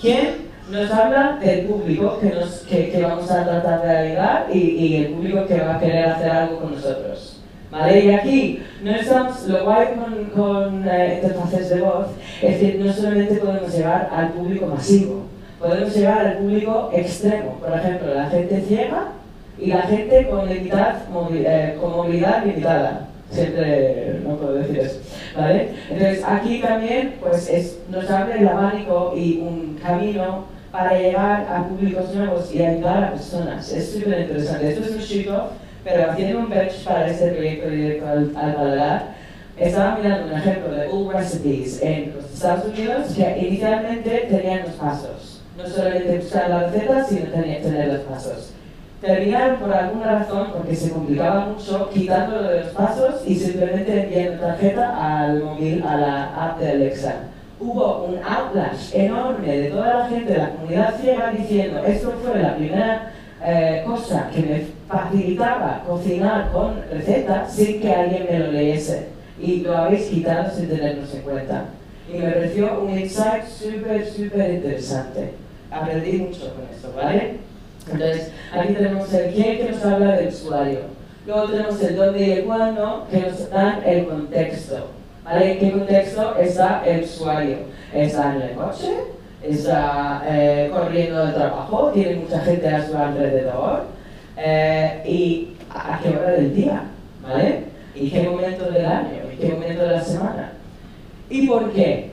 [0.00, 4.58] ¿Quién nos habla del público que, nos, que, que vamos a tratar de ayudar y,
[4.58, 7.40] y el público que va a querer hacer algo con nosotros?
[7.70, 8.04] ¿Vale?
[8.04, 12.06] Y aquí no estamos, lo guay con, con eh, interfaces de voz
[12.42, 15.22] es que no solamente podemos llegar al público masivo,
[15.58, 17.56] podemos llegar al público extremo.
[17.60, 19.08] Por ejemplo, la gente ciega
[19.58, 23.08] y la gente con, limitad, movi- eh, con movilidad limitada.
[23.30, 24.98] Siempre no puedo decir eso.
[25.34, 25.70] ¿vale?
[25.88, 31.68] Entonces aquí también pues, es, nos abre el abanico y un camino para llegar a
[31.68, 33.70] públicos nuevos y ayudar a personas.
[33.70, 34.70] Es súper interesante.
[34.70, 35.52] Esto es un shoot
[35.84, 39.02] pero haciendo un bench para este proyecto directo al, al
[39.56, 44.72] estaba mirando un ejemplo de All Recipes en los Estados Unidos que inicialmente tenían los
[44.72, 45.42] pasos.
[45.56, 48.52] No solamente buscar la receta, sino tener, tener los pasos.
[49.02, 54.40] Terminaron por alguna razón, porque se complicaba mucho, quitándolo de los pasos y simplemente enviando
[54.40, 57.14] tarjeta al móvil, a la app de Alexa.
[57.62, 62.42] Hubo un outlash enorme de toda la gente de la comunidad ciega diciendo esto fue
[62.42, 63.12] la primera
[63.44, 69.06] eh, cosa que me facilitaba cocinar con receta sin que alguien me lo leyese.
[69.40, 71.64] Y lo habéis quitado sin tenernos en cuenta.
[72.12, 75.34] Y me pareció un insight súper, súper interesante.
[75.70, 77.36] Aprendí mucho con esto, ¿vale?
[77.86, 80.80] Entonces, aquí tenemos el quién que nos habla del usuario.
[81.26, 85.01] Luego tenemos el dónde y el cuándo que nos dan el contexto.
[85.24, 85.52] ¿Vale?
[85.52, 87.56] ¿En qué contexto está el usuario?
[87.94, 88.88] ¿Está en el coche?
[89.42, 91.90] ¿Está eh, corriendo de trabajo?
[91.94, 93.84] ¿Tiene mucha gente a su alrededor?
[94.36, 96.82] Eh, ¿Y a qué hora del día?
[97.22, 97.64] ¿Vale?
[97.94, 99.18] ¿Y qué momento del año?
[99.32, 100.52] ¿Y qué momento de la semana?
[101.30, 102.10] ¿Y por qué?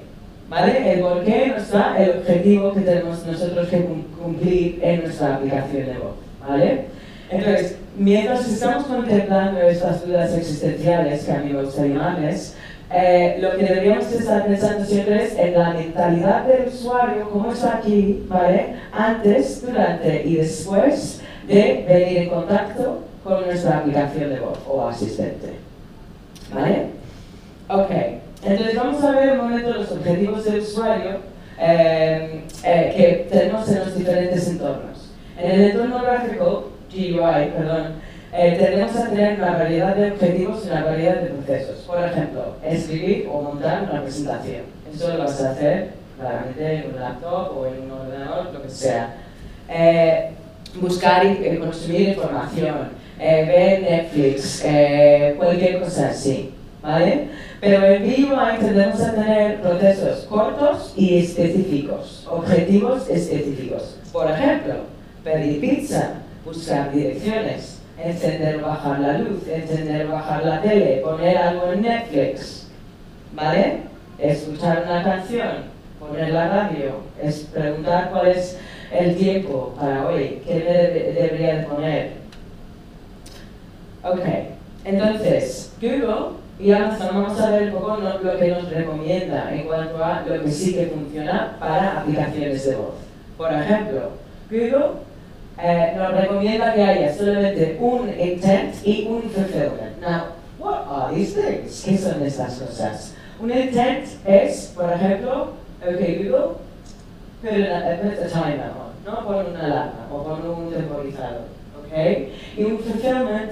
[0.49, 0.93] ¿Vale?
[0.93, 5.35] El por qué nos da el objetivo que tenemos nosotros que cum- cumplir en nuestra
[5.35, 6.15] aplicación de voz.
[6.47, 6.85] ¿Vale?
[7.29, 12.55] Entonces, mientras estamos contemplando estas dudas existenciales que a mí me gusta llamarles,
[12.91, 17.77] eh, lo que deberíamos estar pensando siempre es en la mentalidad del usuario, cómo está
[17.77, 18.75] aquí, ¿vale?
[18.91, 25.53] Antes, durante y después de venir en contacto con nuestra aplicación de voz o asistente.
[26.53, 26.87] ¿Vale?
[27.67, 27.91] Ok,
[28.43, 31.17] entonces vamos a ver un momento los objetivos del usuario
[31.59, 35.11] eh, eh, que tenemos en los diferentes entornos.
[35.37, 37.93] En el entorno gráfico, GUI, perdón,
[38.33, 41.79] eh, tendemos a tener una variedad de objetivos y una variedad de procesos.
[41.85, 44.63] Por ejemplo, escribir o montar una presentación.
[44.93, 45.89] Eso lo vas a hacer
[46.19, 49.15] claramente en un laptop o en un ordenador, lo que sea.
[49.69, 50.31] Eh,
[50.75, 52.89] buscar y eh, consumir información,
[53.19, 57.27] eh, ver Netflix, eh, cualquier cosa así, ¿vale?
[57.59, 63.97] Pero en vivo tendemos a tener procesos cortos y específicos, objetivos específicos.
[64.13, 64.75] Por ejemplo,
[65.23, 66.13] pedir pizza,
[66.45, 72.67] buscar direcciones, encender bajar la luz, encender bajar la tele, poner algo en Netflix,
[73.33, 73.81] ¿vale?
[74.17, 75.49] Escuchar una canción,
[75.99, 78.57] poner la radio, es preguntar cuál es
[78.91, 80.59] el tiempo para hoy, qué
[81.15, 82.11] debería de poner.
[84.03, 84.25] Ok,
[84.85, 90.03] entonces, Google y Amazon vamos a ver un poco lo que nos recomienda en cuanto
[90.03, 92.95] a lo que sí que funciona para aplicaciones de voz.
[93.37, 94.11] Por ejemplo,
[94.49, 95.08] Google
[95.61, 99.99] eh, nos recomienda que haya solamente un intent y un fulfillment.
[100.01, 101.83] Now, what are these things?
[101.83, 103.13] ¿Qué son estas cosas?
[103.41, 106.55] Un intent es, por ejemplo, ok Google,
[107.41, 109.25] put a, timer on, ¿no?
[109.25, 112.29] Pon una alarma o pon un temporizador, ¿ok?
[112.57, 113.51] Y un fulfillment,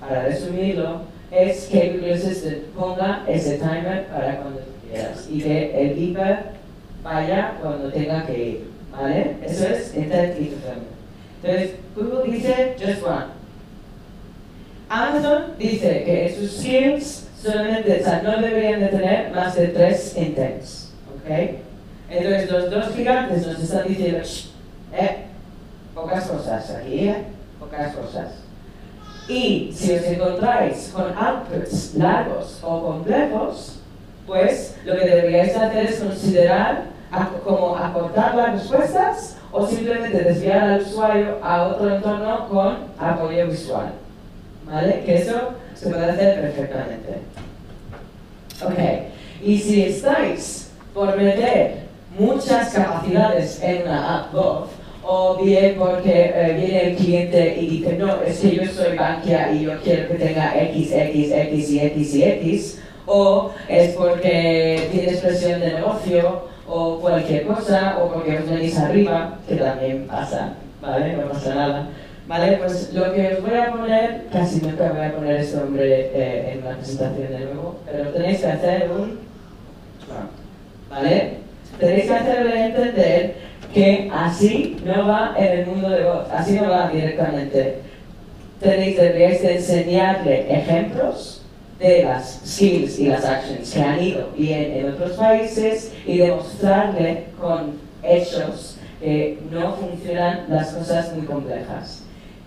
[0.00, 5.82] para resumirlo, es que Google Assistant ponga ese timer para cuando tú quieras y que
[5.82, 6.38] el beeper
[7.02, 9.36] vaya cuando tenga que ir, ¿vale?
[9.44, 10.95] Eso es intent y fulfillment.
[11.46, 13.26] Entonces, Google dice just one.
[14.88, 19.68] Amazon dice que en sus skills solamente, o sea, no deberían de tener más de
[19.68, 21.30] tres intents, ¿ok?
[22.10, 24.50] Entonces los dos gigantes nos están diciendo, "Shh,
[24.92, 25.16] eh,
[25.94, 27.24] pocas cosas aquí, eh,
[27.60, 28.32] pocas cosas.
[29.28, 33.80] Y si os encontráis con outputs largos o complejos,
[34.26, 36.84] pues lo que deberíais hacer es considerar
[37.44, 43.92] como acortar las respuestas o simplemente desviar al usuario a otro entorno con apoyo visual.
[44.66, 45.02] ¿Vale?
[45.06, 47.20] Que eso se puede hacer perfectamente.
[48.62, 48.78] Ok,
[49.42, 51.86] y si estáis por meter
[52.18, 54.68] muchas capacidades en una app voz,
[55.02, 59.52] o bien porque eh, viene el cliente y dice, no, es que yo soy Bankia
[59.52, 64.88] y yo quiero que tenga X, X, X y X y X, o es porque
[64.90, 70.54] tienes presión de negocio, o cualquier cosa, o porque os venís arriba, que también pasa,
[70.80, 71.12] ¿vale?
[71.14, 71.88] No pasa nada.
[72.26, 72.56] ¿Vale?
[72.56, 76.54] Pues lo que os voy a poner, casi nunca voy a poner este nombre eh,
[76.54, 79.20] en la presentación de nuevo, pero tenéis que hacer un...
[80.90, 81.34] ¿Vale?
[81.78, 83.34] Tenéis que hacerle entender
[83.72, 87.76] que así no va en el mundo de voz, así no va directamente.
[88.60, 91.35] Tenéis, deberíais de enseñarle ejemplos
[91.78, 97.24] de las skills y las actions que han ido bien en otros países y demostrarle
[97.40, 102.02] con hechos que no funcionan las cosas muy complejas.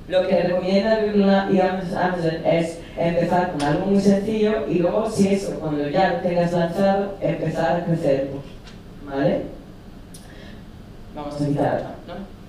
[0.07, 5.27] Lo que recomienda Google y Amazon es empezar con algo muy sencillo y luego, si
[5.29, 8.29] eso, cuando ya lo tengas lanzado, empezar a crecer.
[9.05, 9.43] ¿Vale?
[11.15, 12.39] Vamos a quitarlo, ¿no?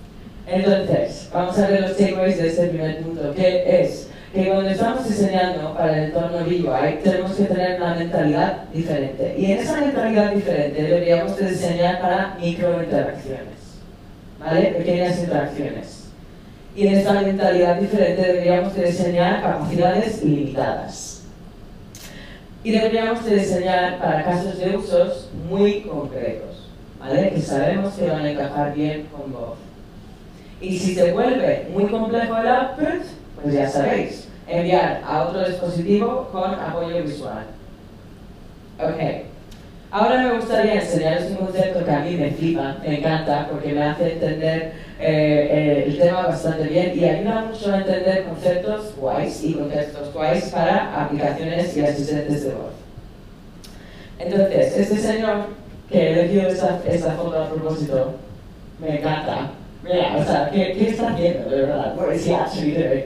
[0.47, 5.09] Entonces, vamos a ver los takeaways de este primer punto, que es que cuando estamos
[5.09, 9.35] diseñando para el entorno UI tenemos que tener una mentalidad diferente.
[9.37, 13.59] Y en esa mentalidad diferente deberíamos de diseñar para microinteracciones,
[14.39, 14.63] ¿vale?
[14.79, 16.01] Pequeñas interacciones
[16.75, 21.23] y en esta mentalidad diferente deberíamos de diseñar capacidades limitadas.
[22.63, 26.69] Y deberíamos de diseñar para casos de usos muy concretos,
[27.01, 27.31] ¿vale?
[27.31, 29.59] Que sabemos que van a encajar bien con voz.
[30.61, 33.03] Y si se vuelve muy complejo el output,
[33.43, 37.47] pues ya sabéis, enviar a otro dispositivo con apoyo visual.
[38.79, 39.31] Ok.
[39.93, 43.83] Ahora me gustaría enseñaros un concepto que a mí me flipa, me encanta, porque me
[43.83, 49.43] hace entender eh, eh, el tema bastante bien y ayuda mucho a entender conceptos guays
[49.43, 52.73] y contextos guays para aplicaciones y asistentes de voz.
[54.21, 55.47] Entonces, este señor
[55.91, 58.15] que he elegido esta, esta foto a propósito,
[58.79, 59.51] me encanta.
[59.83, 61.95] Mira, o sea, ¿qué, qué está haciendo de verdad?
[61.99, 63.05] Actually doing?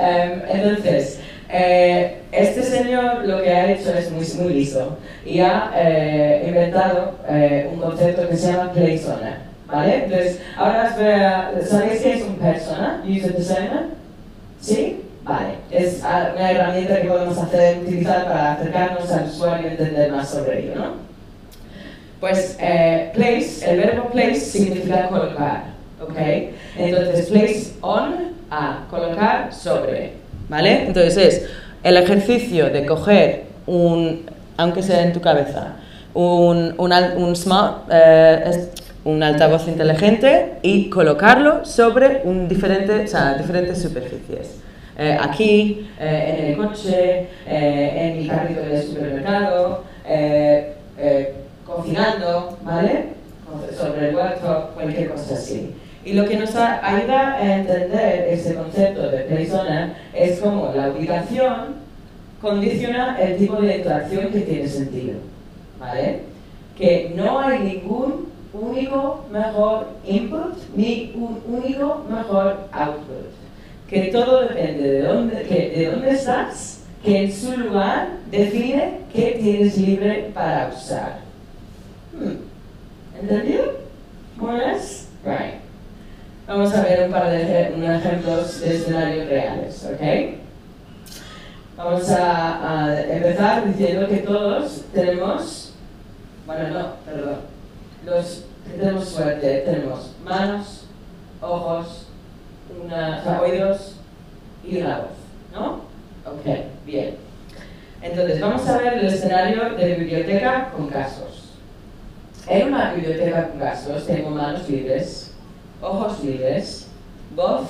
[0.00, 5.70] Um, entonces, eh, este señor lo que ha hecho es muy, muy listo y ha
[5.76, 9.42] eh, inventado eh, un concepto que se llama persona.
[9.68, 10.04] ¿Vale?
[10.04, 13.02] Entonces, ahora os voy a, ¿sabéis qué es un persona?
[13.04, 13.88] User persona?
[14.60, 15.02] ¿Sí?
[15.24, 15.54] Vale.
[15.72, 20.60] Es una herramienta que podemos hacer, utilizar para acercarnos al usuario y entender más sobre
[20.60, 21.06] ello, ¿no?
[22.20, 22.56] Pues
[23.12, 25.64] place, el verbo place significa colocar,
[26.08, 26.18] ¿ok?
[26.76, 30.12] Entonces, place on, a, colocar sobre,
[30.48, 30.86] ¿vale?
[30.86, 31.46] Entonces es
[31.82, 34.22] el ejercicio de coger un,
[34.56, 35.76] aunque sea en tu cabeza,
[36.14, 38.68] un, un, un smart, eh,
[39.04, 44.60] un altavoz inteligente y colocarlo sobre un diferente, o sea, diferentes superficies.
[44.98, 49.84] Eh, aquí, eh, en el coche, en mi carrito del supermercado,
[51.66, 53.16] cocinando, ¿vale?
[53.78, 55.74] Sobre el huerto, cualquier cosa así.
[56.06, 61.74] Y lo que nos ayuda a entender ese concepto de persona es cómo la ubicación
[62.40, 65.14] condiciona el tipo de interacción que tiene sentido.
[65.80, 66.20] ¿Vale?
[66.78, 73.26] Que no hay ningún único mejor input ni un único mejor output.
[73.88, 79.40] Que todo depende de dónde, que de dónde estás, que en su lugar define qué
[79.42, 81.18] tienes libre para usar.
[82.12, 82.36] Hmm.
[83.20, 83.72] ¿Entendido?
[84.38, 85.08] ¿Cómo es?
[85.24, 85.65] Right.
[86.46, 90.38] Vamos a ver un par de ejemplos de escenarios reales, ¿ok?
[91.76, 95.74] Vamos a, a, empezar diciendo que todos tenemos,
[96.46, 97.38] bueno, no, perdón,
[98.04, 100.84] los que tenemos suerte, tenemos manos,
[101.40, 102.06] ojos,
[102.80, 103.96] una, oídos
[104.64, 105.08] y una voz,
[105.52, 105.72] ¿no?
[106.30, 106.46] Ok,
[106.86, 107.16] bien.
[108.00, 111.54] Entonces, vamos a ver el escenario de biblioteca con casos.
[112.46, 115.25] En una biblioteca con casos tengo manos libres,
[115.86, 116.88] ojos libres,
[117.34, 117.68] voz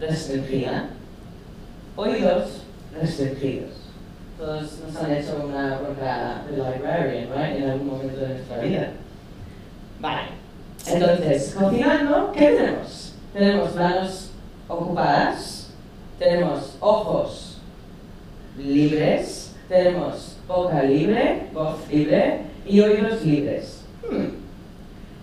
[0.00, 0.90] restringida,
[1.94, 2.62] oídos
[2.98, 3.70] restringidos.
[4.38, 7.62] Todos nos han hecho una bronca de librarian, right?
[7.62, 8.92] En algún momento de nuestra vida.
[10.00, 10.28] Vale.
[10.86, 13.14] Entonces, cocinando, ¿qué tenemos?
[13.34, 14.30] Tenemos manos
[14.66, 15.70] ocupadas,
[16.18, 17.58] tenemos ojos
[18.56, 23.82] libres, tenemos boca libre, voz libre y oídos libres.
[24.10, 24.40] Hmm.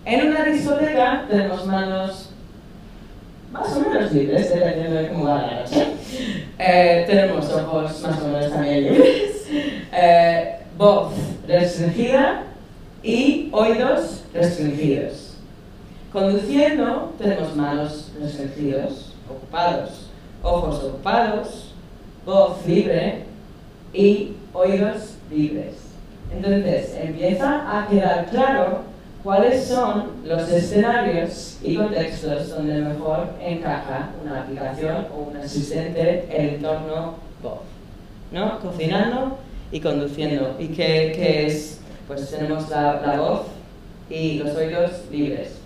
[0.04, 2.27] En una discoteca tenemos manos
[3.52, 5.64] más o menos libres, dependiendo de cómo va la.
[6.58, 9.46] Eh, tenemos ojos más o menos también libres,
[9.92, 11.12] eh, voz
[11.46, 12.42] restringida
[13.02, 15.36] y oídos restringidos.
[16.12, 20.10] Conduciendo tenemos manos restringidos, ocupados,
[20.42, 21.74] ojos ocupados,
[22.26, 23.24] voz libre
[23.92, 25.76] y oídos libres.
[26.32, 28.87] Entonces empieza a quedar claro
[29.22, 36.46] cuáles son los escenarios y contextos donde mejor encaja una aplicación o un asistente en
[36.46, 37.60] el entorno voz.
[38.30, 38.58] ¿No?
[38.60, 39.38] Cocinando
[39.72, 40.56] y conduciendo.
[40.58, 41.80] ¿Y qué, qué es?
[42.06, 43.46] Pues tenemos la, la voz
[44.08, 45.58] y los oídos libres.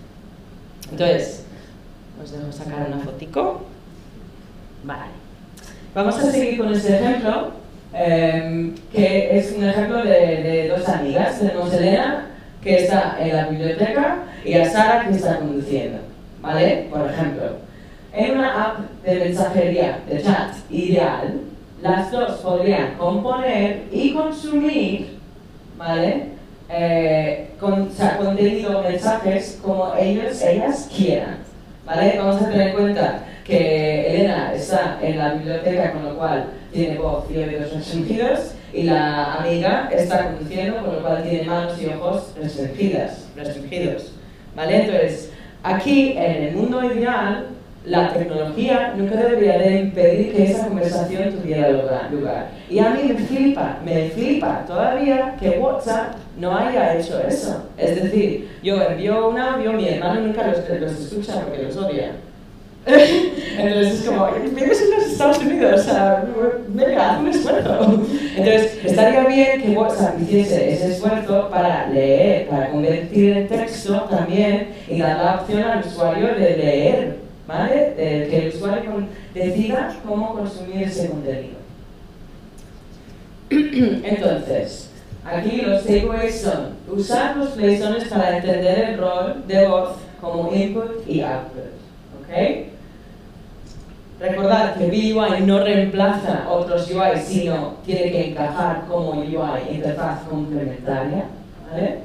[0.91, 1.45] Entonces,
[2.21, 3.63] os dejo sacar una fotico.
[4.83, 5.11] Vale.
[5.95, 7.51] Vamos a seguir con este ejemplo,
[7.93, 11.39] eh, que es un ejemplo de, de dos amigas.
[11.39, 12.27] Tenemos Elena,
[12.63, 15.99] que está en la biblioteca, y a Sara, que está conduciendo.
[16.41, 16.87] ¿Vale?
[16.91, 17.43] Por ejemplo,
[18.13, 21.39] en una app de mensajería de chat ideal,
[21.81, 25.17] las dos podrían componer y consumir,
[25.77, 26.27] ¿vale?
[26.69, 31.37] Eh, con, o sea, contenido, mensajes como ellos, ellas quieran,
[31.85, 32.15] ¿vale?
[32.17, 36.97] Vamos a tener en cuenta que Elena está en la biblioteca, con lo cual tiene
[36.97, 41.87] voz y oídos restringidos, y la amiga está conduciendo, con lo cual tiene manos y
[41.87, 44.13] ojos restringidas, restringidos,
[44.55, 44.81] ¿vale?
[44.81, 47.47] Entonces, aquí, en el mundo ideal,
[47.85, 52.49] la tecnología nunca debería de impedir que esa conversación tuviera lugar.
[52.69, 57.65] Y a mí me flipa, me flipa todavía que WhatsApp no haya hecho eso.
[57.77, 62.11] Es decir, yo envío un audio, mi hermano nunca los, los escucha porque los odia.
[62.85, 66.25] Entonces es como, vives en los Estados Unidos, o sea,
[66.67, 68.03] venga, haz un esfuerzo.
[68.35, 74.69] Entonces, estaría bien que WhatsApp hiciese ese esfuerzo para leer, para convertir el texto también
[74.87, 77.17] y dar la opción al usuario de leer,
[77.47, 77.93] ¿vale?
[77.95, 78.91] Que el usuario
[79.33, 81.63] decida cómo consumir ese contenido.
[83.49, 84.89] Entonces,
[85.23, 91.07] aquí los takeaways son usar los playzones para entender el rol de voz como input
[91.07, 91.72] y output.
[92.33, 92.73] ¿Ok?
[94.19, 101.25] Recordad que VUI no reemplaza otros UI, sino tiene que encajar como UI, interfaz complementaria.
[101.69, 101.99] ¿vale?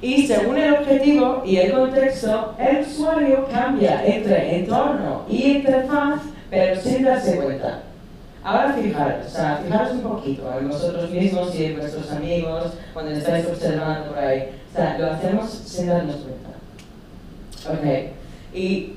[0.00, 6.80] Y según el objetivo y el contexto, el usuario cambia entre entorno y interfaz, pero
[6.80, 7.80] sin darse cuenta.
[8.44, 13.12] Ahora fijaros, o sea, fijaros un poquito en vosotros mismos y en vuestros amigos cuando
[13.12, 14.50] estáis observando por ahí.
[14.70, 16.50] O sea, lo hacemos sin darnos cuenta.
[17.72, 18.13] Ok.
[18.54, 18.94] Y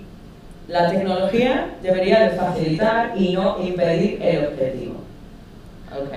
[0.68, 4.96] la tecnología debería de facilitar y no impedir el objetivo.
[5.92, 6.14] Ok.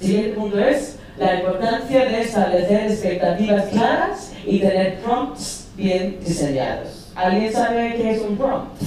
[0.00, 7.12] Siguiente punto es la importancia de establecer expectativas claras y tener prompts bien diseñados.
[7.14, 8.82] ¿Alguien sabe qué es un prompt?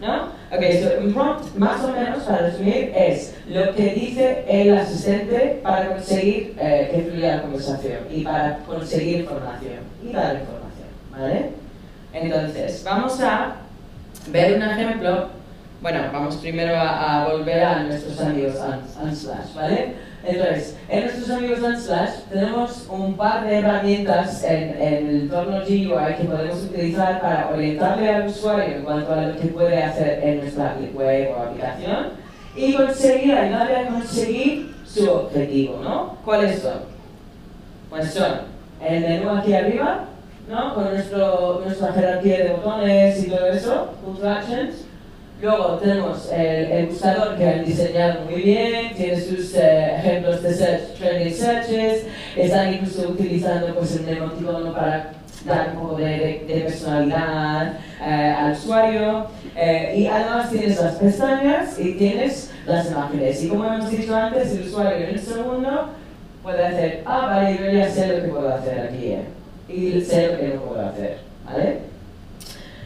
[0.00, 0.24] ¿No?
[0.52, 5.60] Ok, so un prompt, más o menos, para resumir, es lo que dice el asistente
[5.62, 11.63] para conseguir eh, que fluya la conversación y para conseguir información y dar información, ¿vale?
[12.14, 13.56] Entonces, vamos a
[14.28, 15.28] ver un ejemplo.
[15.82, 19.94] Bueno, vamos primero a, a volver a nuestros amigos Uns- Unsplash, ¿vale?
[20.26, 26.14] Entonces, en nuestros amigos Unsplash tenemos un par de herramientas en, en el entorno GUI
[26.16, 30.38] que podemos utilizar para orientarle al usuario en cuanto a lo que puede hacer en
[30.40, 32.06] nuestra web o aplicación
[32.56, 36.16] y conseguir, ayudarle a conseguir su objetivo, ¿no?
[36.24, 36.78] ¿Cuáles son?
[37.90, 38.32] Pues son
[38.82, 40.04] el menú aquí arriba,
[40.48, 40.74] ¿no?
[40.74, 43.90] Con nuestro, nuestra jerarquía de botones y todo eso,
[44.20, 44.74] to actions.
[45.42, 50.54] Luego tenemos el, el buscador que han diseñado muy bien, tiene sus eh, ejemplos de
[50.54, 55.10] search, trending searches, están incluso utilizando pues, el emoticono para
[55.44, 59.26] dar un poco de, de- de personalidad eh, al usuario.
[59.56, 63.42] eh, y además tienes las pestañas y tienes las imágenes.
[63.44, 65.88] Y como hemos dicho antes, el usuario en un segundo
[66.42, 69.24] puede hacer, ah, vale, yo ya sé lo que puedo hacer aquí, eh,
[69.68, 71.78] y sé lo que no puedo hacer, ¿vale?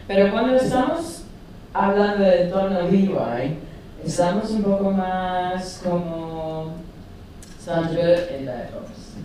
[0.06, 1.24] Pero cuando estamos
[1.72, 3.56] hablando del entorno VUI,
[4.04, 6.74] estamos un poco más como
[7.58, 9.16] Sandra en DevOps,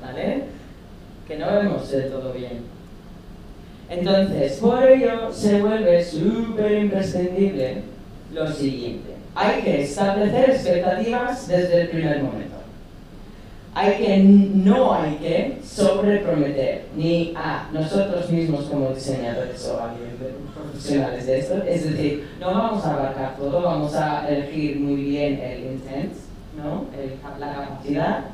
[0.00, 0.44] ¿vale?
[1.28, 2.62] Que no vemos del todo bien.
[3.88, 7.82] Entonces, por ello se vuelve súper imprescindible
[8.32, 9.12] lo siguiente.
[9.34, 12.61] Hay que establecer expectativas desde el primer momento.
[13.74, 19.94] Hay que, no hay que sobreprometer, ni a nosotros mismos como diseñadores o a
[20.54, 21.54] profesionales de esto.
[21.66, 26.12] Es decir, no vamos a abarcar todo, vamos a elegir muy bien el intent,
[26.56, 26.84] ¿no?
[27.00, 28.24] El- la capacidad,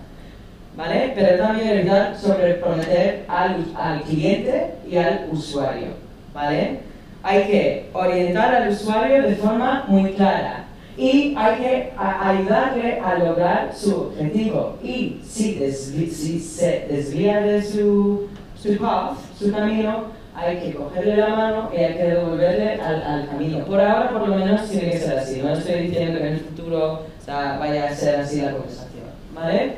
[0.76, 1.12] ¿vale?
[1.14, 5.88] Pero también evitar sobreprometer al, al cliente y al usuario,
[6.34, 6.80] ¿vale?
[7.22, 10.64] Hay que orientar al usuario de forma muy clara
[10.98, 14.76] y hay que ayudarle a lograr su objetivo.
[14.82, 18.26] Y si, desvi- si se desvía de su,
[18.60, 23.28] su path, su camino, hay que cogerle la mano y hay que devolverle al, al
[23.28, 23.64] camino.
[23.64, 25.40] Por ahora, por lo menos, tiene que ser así.
[25.42, 29.04] No estoy diciendo que en el futuro o sea, vaya a ser así la conversación,
[29.34, 29.72] ¿vale?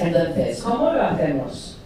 [0.00, 1.78] Entonces, ¿cómo lo hacemos?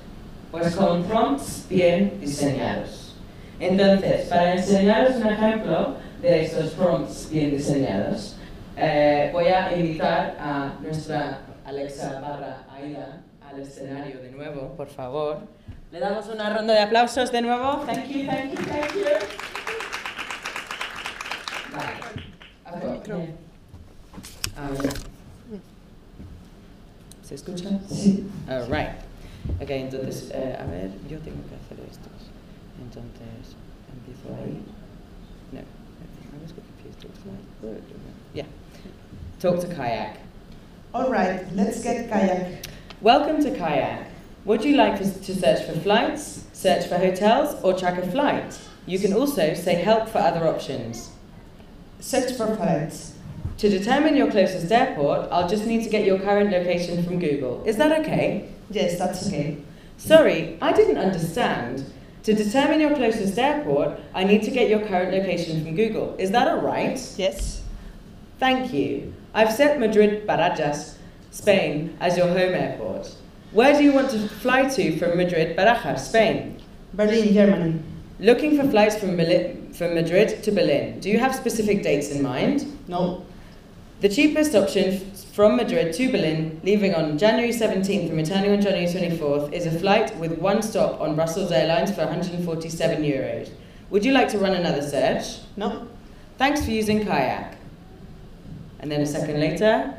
[0.51, 3.15] Pues con prompts bien diseñados.
[3.61, 8.37] Entonces, para enseñaros un ejemplo de estos prompts bien diseñados,
[8.81, 15.41] eh, voy a invitar a nuestra Alexa barra Aida al escenario de nuevo, por favor.
[15.93, 17.85] Le damos una ronda de aplausos de nuevo.
[17.87, 19.05] Thank you, thank you, thank you.
[21.73, 23.31] Vale.
[27.23, 27.69] ¿Se escucha?
[27.89, 28.29] Sí.
[28.49, 28.91] All right.
[29.61, 32.31] Ok, entonces, eh, a ver, yo tengo que hacer estos.
[32.81, 33.57] Entonces,
[33.93, 34.63] empiezo ahí.
[35.53, 37.05] No, I was confused.
[37.05, 37.83] It was like,
[39.41, 40.19] Talk to Kayak.
[40.93, 42.63] All right, let's get kayak.
[43.01, 44.11] Welcome to Kayak.
[44.45, 48.61] Would you like us to search for flights, search for hotels, or track a flight?
[48.85, 51.09] You can also say help for other options.
[52.01, 53.15] Search for flights.
[53.57, 57.65] To determine your closest airport, I'll just need to get your current location from Google.
[57.65, 58.51] Is that okay?
[58.69, 59.57] Yes, that's okay.
[59.97, 61.91] Sorry, I didn't understand.
[62.25, 66.15] To determine your closest airport, I need to get your current location from Google.
[66.19, 67.01] Is that alright?
[67.17, 67.60] Yes.
[68.41, 69.13] Thank you.
[69.35, 70.95] I've set Madrid Barajas,
[71.31, 73.15] Spain, as your home airport.
[73.53, 76.59] Where do you want to fly to from Madrid Barajas, Spain?
[76.95, 77.83] Berlin, Germany.
[78.19, 79.11] Looking for flights from,
[79.75, 81.01] from Madrid to Berlin.
[81.01, 82.79] Do you have specific dates in mind?
[82.89, 83.27] No.
[84.01, 88.87] The cheapest option from Madrid to Berlin, leaving on January 17th and returning on January
[88.87, 93.51] 24th, is a flight with one stop on Brussels Airlines for 147 euros.
[93.91, 95.41] Would you like to run another search?
[95.59, 95.87] No.
[96.39, 97.60] Thanks for using Kayak.
[98.81, 99.95] And then a second later,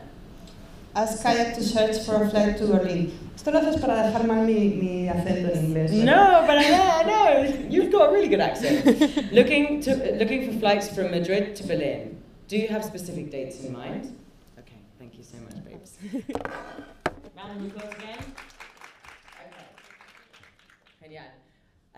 [0.93, 3.15] Ask kayak to search for a flight to Berlin.
[3.31, 5.91] Esto lo haces para dejar mal mi, mi acento en inglés.
[6.03, 7.23] No, but I know, no,
[7.69, 8.83] you've got a really good accent.
[9.31, 12.19] looking to looking for flights from Madrid to Berlin.
[12.49, 14.19] Do you have specific dates in mind?
[14.59, 15.95] Okay, thank you so much, babes.
[17.39, 18.19] Round of applause again.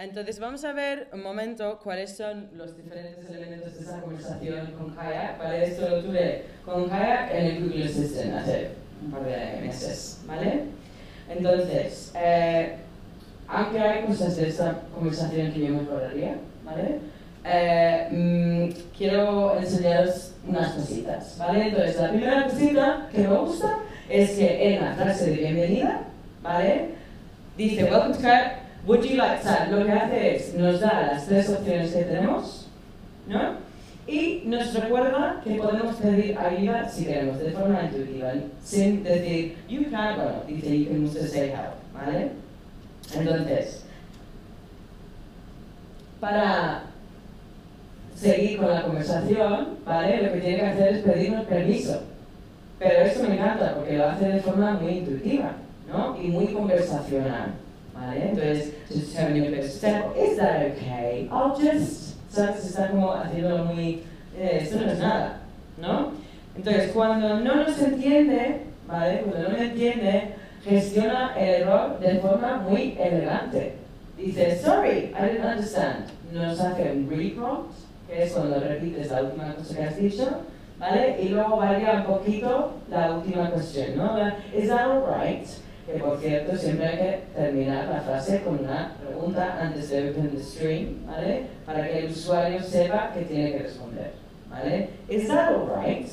[0.04, 4.94] Entonces vamos a ver un momento cuáles son los diferentes elementos de esa conversación con
[4.94, 5.40] Kayak.
[5.40, 10.20] Vale, esto lo tuve con Kayak en el Google Assistant hace un par de meses,
[10.26, 10.64] ¿vale?
[11.30, 12.76] Entonces, eh,
[13.48, 16.36] aunque hay cosas de esta conversación que yo mejoraría,
[16.66, 17.00] ¿vale?
[17.46, 21.70] Eh, mm, quiero enseñaros unas cositas, ¿vale?
[21.70, 23.80] Entonces, la primera cosita que me gusta
[24.10, 26.02] es que en la frase de bienvenida,
[26.42, 26.90] ¿vale?
[27.56, 31.50] Dice, welcome to Kayak, would you like lo que hace es, nos da las tres
[31.50, 32.68] opciones que tenemos,
[33.28, 33.64] ¿no?
[34.06, 39.90] Y nos recuerda que podemos pedir ayuda si queremos, de forma intuitiva, sin decir, you
[39.90, 42.32] can, bueno, dice, you can also say help, ¿vale?
[43.16, 43.86] Entonces,
[46.20, 46.84] para
[48.16, 50.24] seguir con la conversación, ¿vale?
[50.24, 52.02] Lo que tiene que hacer es pedirnos permiso.
[52.80, 55.52] Pero esto me encanta porque lo hace de forma muy intuitiva,
[55.90, 56.22] ¿no?
[56.22, 57.54] Y muy conversacional,
[57.94, 58.30] ¿vale?
[58.30, 61.30] Entonces, just your place to step, is that okay?
[61.32, 62.66] I'll just, ¿sabes?
[62.66, 64.04] Está como haciéndolo muy,
[64.38, 65.42] eh, esto no es nada,
[65.78, 66.12] ¿no?
[66.56, 69.22] Entonces, cuando no nos entiende, ¿vale?
[69.22, 73.76] Cuando no me entiende, gestiona el error de forma muy elegante.
[74.18, 76.06] Dice, sorry, I didn't understand.
[76.32, 77.74] Nos hace un reprompt,
[78.08, 80.28] que es cuando repites la última cosa que has dicho,
[80.80, 81.18] ¿vale?
[81.22, 84.18] Y luego varía un poquito la última cuestión, ¿no?
[84.56, 85.48] Is that alright?
[85.86, 90.30] Que por cierto, siempre hay que terminar la frase con una pregunta antes de open
[90.30, 91.44] the stream, ¿vale?
[91.66, 94.14] Para que el usuario sepa que tiene que responder,
[94.50, 94.90] ¿vale?
[95.10, 96.08] Is that alright?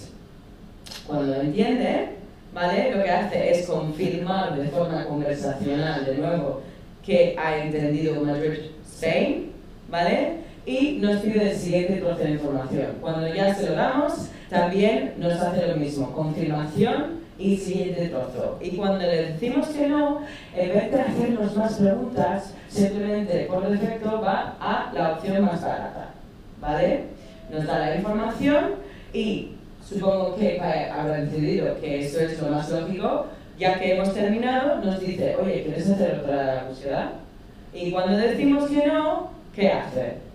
[1.06, 2.08] Cuando lo entiende,
[2.52, 2.96] ¿vale?
[2.96, 6.62] Lo que hace es confirmar de forma conversacional de nuevo
[7.04, 9.52] que ha entendido Madrid, Spain,
[9.88, 10.40] ¿vale?
[10.66, 12.96] Y nos pide el siguiente trozo de información.
[13.00, 18.58] Cuando ya se lo damos, también nos hace lo mismo, confirmación y siguiente trozo.
[18.60, 20.20] Y cuando le decimos que no,
[20.54, 26.10] en vez de hacernos más preguntas, simplemente por defecto va a la opción más barata,
[26.60, 27.04] ¿vale?
[27.50, 28.74] Nos da la información
[29.12, 33.26] y supongo que habrá entendido que esto es lo más lógico,
[33.58, 37.12] ya que hemos terminado, nos dice, oye, ¿quieres hacer otra búsqueda?
[37.72, 40.29] Y cuando decimos que no, ¿qué hace?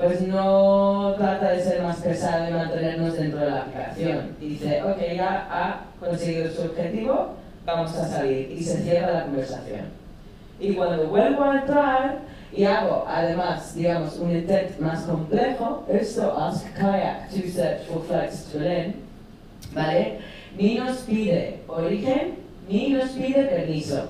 [0.00, 4.34] Pues no trata de ser más pesado y mantenernos dentro de la aplicación.
[4.40, 7.34] Dice, ok, ya ha conseguido su objetivo,
[7.66, 8.50] vamos a salir.
[8.50, 9.82] Y se cierra la conversación.
[10.58, 12.18] Y cuando vuelvo a entrar
[12.50, 18.44] y hago, además, digamos, un intent más complejo, esto, ask kayak to search for flights
[18.50, 18.94] to Berlin,
[19.74, 20.18] ¿vale?
[20.56, 22.36] Ni nos pide origen,
[22.66, 24.08] ni nos pide permiso,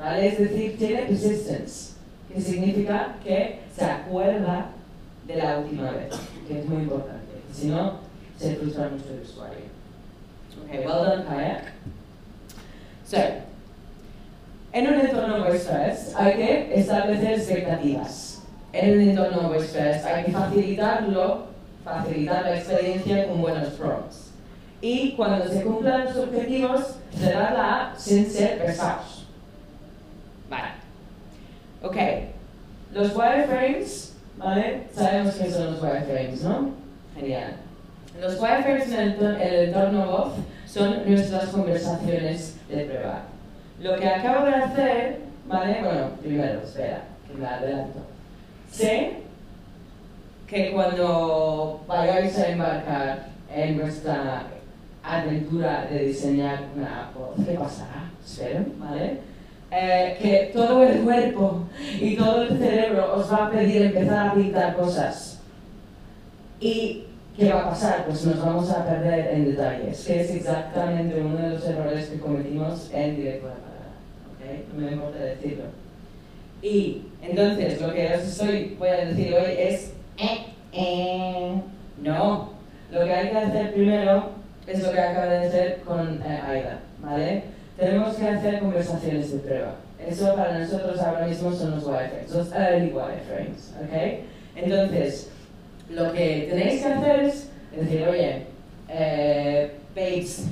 [0.00, 0.26] ¿vale?
[0.26, 1.94] Es decir, tiene persistence,
[2.32, 4.66] que significa que se acuerda
[5.26, 6.14] de la última vez,
[6.46, 7.42] que es muy importante.
[7.52, 7.98] Si no,
[8.38, 9.72] se frustra mucho el usuario.
[10.64, 11.72] Okay, well done, Kayak.
[13.04, 13.18] So,
[14.72, 18.42] En un entorno voice first hay que establecer expectativas.
[18.72, 21.46] En un entorno voice first hay que facilitarlo,
[21.84, 24.30] facilitar la experiencia con buenos prompts.
[24.80, 29.26] Y cuando se cumplan los objetivos, cerrar la app sin ser pesados.
[30.48, 30.68] Vale.
[31.82, 31.96] Ok.
[32.94, 34.82] Los wireframes, ¿vale?
[34.94, 36.70] Sabemos qué son los wireframes, ¿no?
[37.16, 37.52] Genial.
[38.20, 40.32] Los wireframes en el, entor- en el entorno voz
[40.66, 43.22] son nuestras conversaciones de prueba.
[43.80, 45.18] Lo que acabo de hacer,
[45.48, 45.78] ¿vale?
[45.82, 47.98] Bueno, primero, espera, que me adelanto.
[48.70, 49.14] Sé
[50.46, 54.44] que cuando vayáis a embarcar en vuestra
[55.02, 58.10] aventura de diseñar una voz, ¿qué pasará?
[58.24, 59.18] Espero, ¿vale?
[59.74, 61.64] Eh, que todo el cuerpo
[61.98, 65.40] y todo el cerebro os va a pedir empezar a pintar cosas.
[66.60, 67.04] ¿Y
[67.34, 68.04] qué va a pasar?
[68.04, 72.18] Pues nos vamos a perder en detalles, que es exactamente uno de los errores que
[72.18, 73.88] cometimos en directo de palabra.
[74.34, 74.74] ¿ok?
[74.76, 75.64] No me importa decirlo.
[76.60, 81.54] Y entonces lo que os estoy, voy a decir hoy es, eh, eh,
[82.02, 82.50] no.
[82.92, 84.32] Lo que hay que hacer primero
[84.66, 87.61] es lo que acaba de hacer con eh, Aida, ¿vale?
[87.82, 89.74] Tenemos que hacer conversaciones de prueba.
[89.98, 94.20] Eso para nosotros ahora mismo son los wireframes, los early wireframes, ¿ok?
[94.54, 95.30] Entonces,
[95.90, 98.46] lo que tenéis que hacer es decir, oye,
[98.88, 100.44] eh, Babes,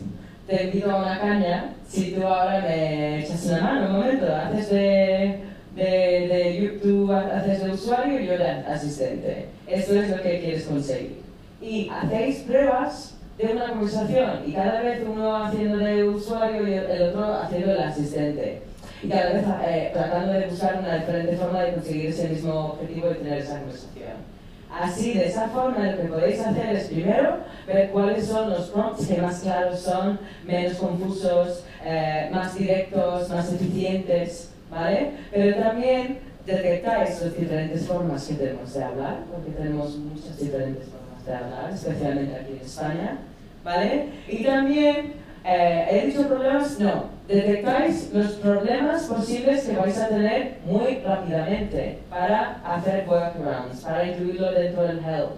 [0.48, 5.38] te a una caña, si tú ahora me echas una mano, un momento, haces de,
[5.76, 9.46] de, de YouTube, haces de usuario y yo de asistente.
[9.68, 11.20] Esto es lo que quieres conseguir.
[11.62, 13.14] Y hacéis pruebas
[13.46, 17.82] de una conversación y cada vez uno haciendo de usuario y el otro haciendo el
[17.82, 18.62] asistente.
[19.02, 23.10] Y cada vez eh, tratando de buscar una diferente forma de conseguir ese mismo objetivo
[23.10, 24.30] y tener esa conversación.
[24.70, 29.06] Así, de esa forma, lo que podéis hacer es primero ver cuáles son los prompts
[29.06, 35.12] que más claros son, menos confusos, eh, más directos, más eficientes, ¿vale?
[35.32, 41.26] Pero también detectáis las diferentes formas que tenemos de hablar, porque tenemos muchas diferentes formas
[41.26, 43.18] de hablar, especialmente aquí en España,
[43.64, 44.06] ¿vale?
[44.28, 46.78] Y también, eh, ¿he dicho problemas?
[46.78, 47.20] No.
[47.28, 54.50] Detectáis los problemas posibles que vais a tener muy rápidamente para hacer workarounds, para incluirlo
[54.50, 55.30] dentro del help,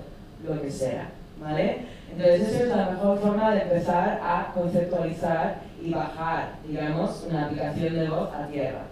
[0.48, 1.80] lo que sea, ¿vale?
[2.10, 7.94] Entonces, esa es la mejor forma de empezar a conceptualizar y bajar, digamos, una aplicación
[7.94, 8.82] de voz a tierra.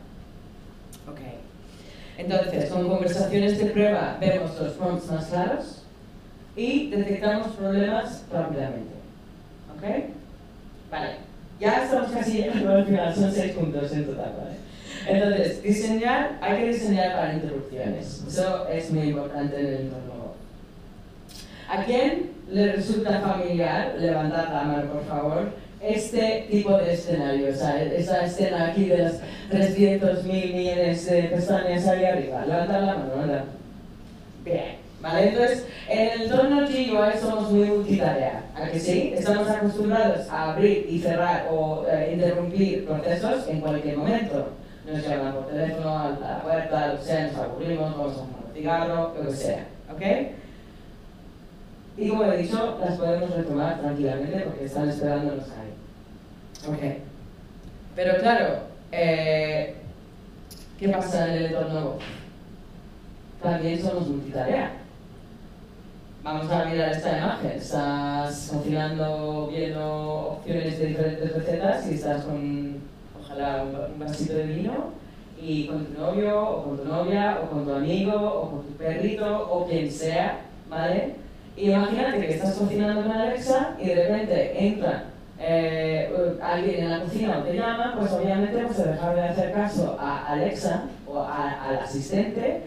[1.08, 1.20] Ok.
[2.18, 5.82] Entonces, con conversaciones de prueba vemos los prompts más claros
[6.54, 8.99] y detectamos problemas rápidamente.
[9.80, 10.04] ¿Ok?
[10.90, 11.08] Vale.
[11.58, 14.56] Ya estamos casi llegando al final, son seis puntos en total, ¿vale?
[15.06, 18.24] Entonces, diseñar, hay que diseñar para interrupciones.
[18.28, 20.34] Eso es muy importante en el entorno.
[21.68, 25.50] ¿A quién le resulta familiar, levantad la mano por favor,
[25.80, 27.50] este tipo de escenario?
[27.50, 29.20] O sea, esa escena aquí de las
[29.50, 32.44] 300 mil millones de pestañas ahí arriba.
[32.44, 33.44] Levantad la mano, ¿verdad?
[34.44, 34.89] Bien.
[35.00, 35.28] ¿Vale?
[35.30, 38.44] Entonces, en el entorno GUI somos muy multitarea.
[38.54, 39.14] ¿A que sí?
[39.16, 44.48] Estamos acostumbrados a abrir y cerrar o eh, interrumpir procesos en cualquier momento.
[44.86, 48.44] Nos llaman por teléfono, a la puerta, lo que sea, nos aburrimos, vamos a fumar
[48.46, 49.66] un cigarro, lo que sea.
[49.90, 50.02] ¿Ok?
[51.96, 56.70] Y como he dicho, las podemos retomar tranquilamente porque están esperándonos ahí.
[56.72, 56.96] ¿Ok?
[57.96, 58.58] Pero claro,
[58.92, 59.76] eh,
[60.78, 61.96] ¿qué pasa en el entorno?
[63.42, 64.79] También somos multitarea.
[66.22, 67.50] Vamos a mirar esta imagen.
[67.52, 72.76] Estás cocinando, viendo opciones de diferentes recetas y estás con,
[73.18, 74.72] ojalá, un vasito de vino
[75.40, 78.72] y con tu novio o con tu novia o con tu amigo o con tu
[78.74, 81.14] perrito o quien sea, ¿vale?
[81.56, 85.04] Y imagínate que estás cocinando con Alexa y de repente entra
[85.38, 89.52] eh, alguien en la cocina o te llama, pues obviamente vas a dejar de hacer
[89.52, 92.62] caso a Alexa o a- al asistente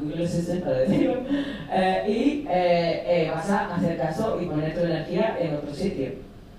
[0.00, 5.36] Google Assistant para eh, y eh, eh, vas a hacer caso y poner tu energía
[5.40, 6.10] en otro sitio,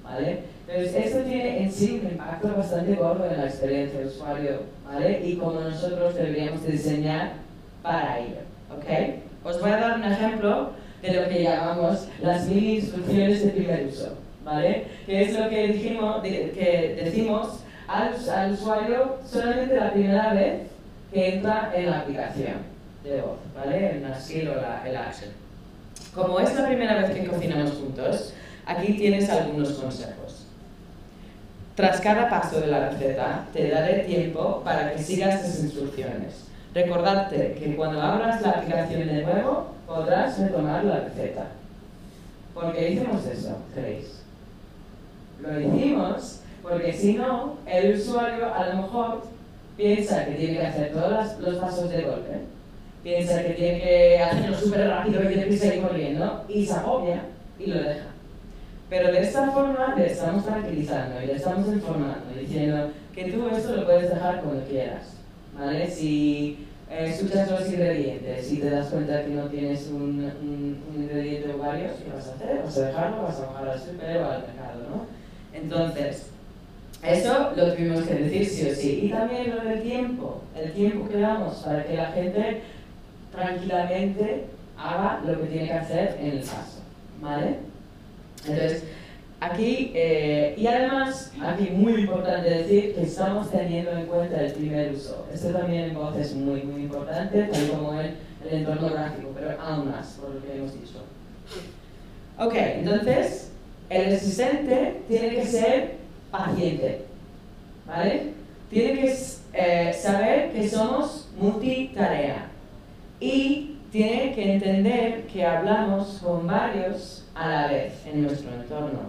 [0.03, 0.39] ¿vale?
[0.67, 5.21] Entonces, esto tiene en sí un impacto bastante gordo en la experiencia de usuario, ¿vale?
[5.25, 7.33] Y como nosotros deberíamos de diseñar
[7.81, 8.41] para ello,
[8.75, 9.15] ¿ok?
[9.43, 10.71] Os voy a dar un ejemplo
[11.01, 14.13] de lo que llamamos las mini instrucciones de primer uso,
[14.43, 14.85] ¿vale?
[15.05, 20.61] Que es lo que dijimos, que decimos al, al usuario solamente la primera vez
[21.11, 22.78] que entra en la aplicación
[23.17, 23.99] voz, ¿vale?
[24.01, 25.29] La el.
[26.13, 28.33] Como es la primera vez que cocinamos juntos,
[28.65, 30.45] aquí tienes algunos consejos.
[31.75, 36.45] Tras cada paso de la receta, te daré tiempo para que sigas estas instrucciones.
[36.73, 41.45] Recordarte que cuando abras la aplicación de nuevo, podrás retomar la receta.
[42.53, 44.21] ¿Por qué hicimos eso, creéis?
[45.41, 49.21] Lo hicimos porque si no, el usuario a lo mejor
[49.77, 52.41] piensa que tiene que hacer todos las- los pasos de golpe,
[53.03, 57.21] piensa que tiene que hacerlo súper rápido y deprisa y corriendo, y se agobia
[57.59, 58.05] y lo deja.
[58.89, 63.75] Pero de esta forma le estamos tranquilizando y le estamos informando, diciendo que tú esto
[63.75, 65.13] lo puedes dejar cuando quieras,
[65.57, 65.87] ¿vale?
[65.89, 71.03] Si eh, escuchas los ingredientes y te das cuenta que no tienes un, un- un
[71.03, 72.61] ingrediente o varios, ¿qué vas a hacer?
[72.63, 73.21] ¿Vas a dejarlo?
[73.23, 75.05] ¿Vas a bajar al super o al mercado, no?
[75.53, 76.25] Entonces,
[77.03, 78.99] eso lo tuvimos que decir sí o sí.
[79.03, 82.61] Y también lo del tiempo, el tiempo que damos para que la gente
[83.31, 84.45] tranquilamente
[84.77, 86.81] haga lo que tiene que hacer en el paso,
[87.21, 87.57] ¿vale?
[88.45, 88.83] Entonces,
[89.39, 94.93] aquí, eh, y además, aquí muy importante decir que estamos teniendo en cuenta el primer
[94.93, 95.27] uso.
[95.33, 98.15] Esto también en voz es muy, muy importante, tal como en
[98.47, 100.99] el entorno gráfico, pero aún más, por lo que hemos dicho.
[102.37, 103.51] Ok, entonces,
[103.89, 105.95] el asistente tiene que ser
[106.31, 107.01] paciente,
[107.85, 108.33] ¿vale?
[108.69, 109.17] Tiene que
[109.53, 112.49] eh, saber que somos multitarea
[113.19, 118.99] y tiene que entender que hablamos con varios a la vez en nuestro entorno.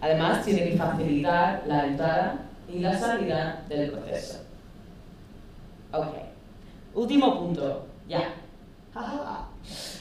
[0.00, 4.44] Además, tiene que facilitar la entrada y la salida del proceso.
[5.92, 6.14] Ok.
[6.94, 7.86] Último punto.
[8.06, 8.34] Ya.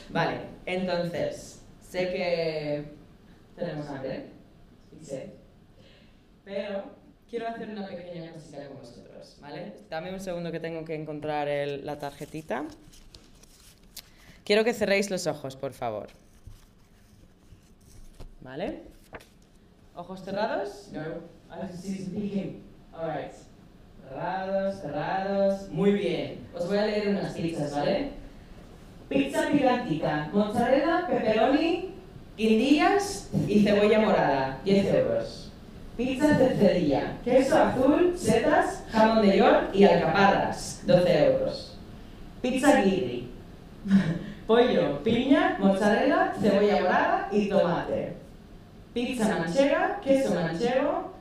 [0.09, 2.85] Vale, entonces, sé que
[3.55, 4.27] tenemos hambre.
[5.01, 5.33] Sé.
[6.43, 6.83] Pero
[7.29, 9.06] quiero hacer una pequeña cosita con vosotros,
[9.41, 9.73] ¿vale?
[9.89, 12.65] Dame un segundo que tengo que encontrar el- la tarjetita.
[14.43, 16.07] Quiero que cerréis los ojos, por favor.
[18.41, 18.83] ¿Vale?
[19.95, 20.89] ¿Ojos cerrados?
[20.93, 21.01] No,
[21.75, 22.63] see speaking.
[22.93, 23.33] Alright.
[24.07, 25.69] Cerrados, cerrados.
[25.69, 26.47] Muy bien.
[26.55, 28.11] Os voy a leer unas pizzas, ¿vale?
[29.09, 31.93] Pizza picantica, mozzarella, pepperoni,
[32.37, 35.46] guindillas y cebolla morada, 10 euros.
[35.97, 41.75] Pizza cercedilla, queso azul, setas, jamón de york y alcaparras, 12 euros.
[42.39, 43.31] Pizza guirri,
[44.47, 48.13] pollo, piña, mozzarella, cebolla morada y tomate.
[48.93, 51.13] Pizza manchega, queso manchego,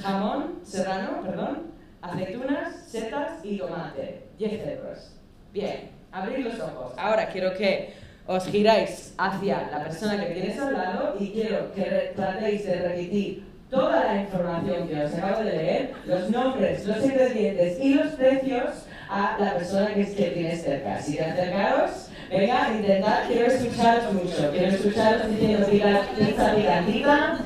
[0.00, 4.28] jamón serrano, perdón, aceitunas, setas y tomate.
[4.38, 5.16] 10 euros.
[5.52, 6.92] Bien, abrid los ojos.
[6.96, 7.92] Ahora quiero que
[8.28, 13.51] os giráis hacia la persona que tienes al lado y quiero que tratéis de repetir
[13.72, 18.84] toda la información que os acabo de leer, los nombres, los ingredientes y los precios
[19.08, 20.96] a la persona que, que tienes cerca.
[20.96, 27.38] Así que acercaros, venga, intentad, quiero escucharos mucho, quiero escucharos diciendo pizza picantita.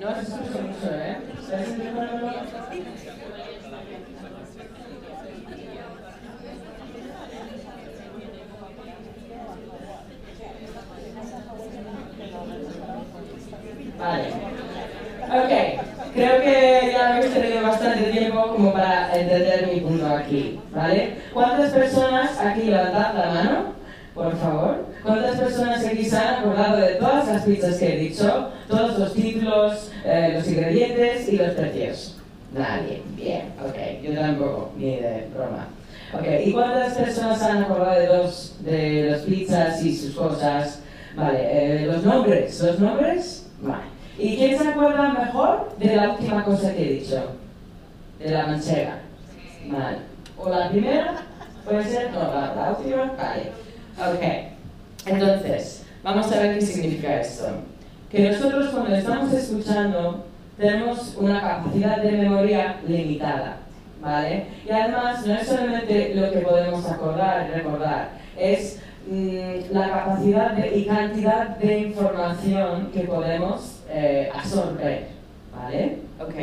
[0.00, 1.16] No os escucho mucho, ¿eh?
[1.42, 2.32] ¿Estáis escuchando?
[13.98, 14.28] Vale.
[15.26, 21.16] Ok, creo que ya habéis tenido bastante tiempo como para entender mi punto aquí, ¿vale?
[21.34, 23.78] ¿Cuántas personas aquí levantad la mano?
[24.14, 24.86] Por favor.
[25.02, 28.50] ¿Cuántas personas aquí se han acordado de todas las pizzas que he dicho?
[28.68, 32.18] Todos los títulos, eh, los ingredientes y los precios.
[32.52, 33.00] Nadie.
[33.14, 34.02] Bien, ok.
[34.02, 35.68] Yo tampoco, ni de broma.
[36.12, 40.80] Ok, ¿y cuántas personas se han acordado de dos de las pizzas y sus cosas?
[41.14, 42.60] Vale, eh, los nombres.
[42.60, 43.46] ¿Los nombres?
[43.60, 43.84] Vale.
[44.18, 47.22] ¿Y quién se acuerda mejor de la última cosa que he dicho?
[48.18, 48.98] De la manchega.
[49.66, 49.98] Vale.
[50.38, 51.22] ¿O la primera?
[51.64, 52.10] ¿Puede ser?
[52.12, 53.12] No, la, la última.
[53.16, 53.52] Vale.
[54.14, 55.06] Ok.
[55.06, 57.46] Entonces, vamos a ver qué significa esto.
[58.10, 60.24] Que nosotros cuando estamos escuchando
[60.58, 63.56] tenemos una capacidad de memoria limitada.
[64.00, 64.46] ¿Vale?
[64.64, 68.78] Y además no es solamente lo que podemos acordar y recordar, es
[69.10, 75.08] mm, la capacidad de- y cantidad de información que podemos eh, absorber.
[75.52, 75.98] ¿Vale?
[76.20, 76.34] Ok.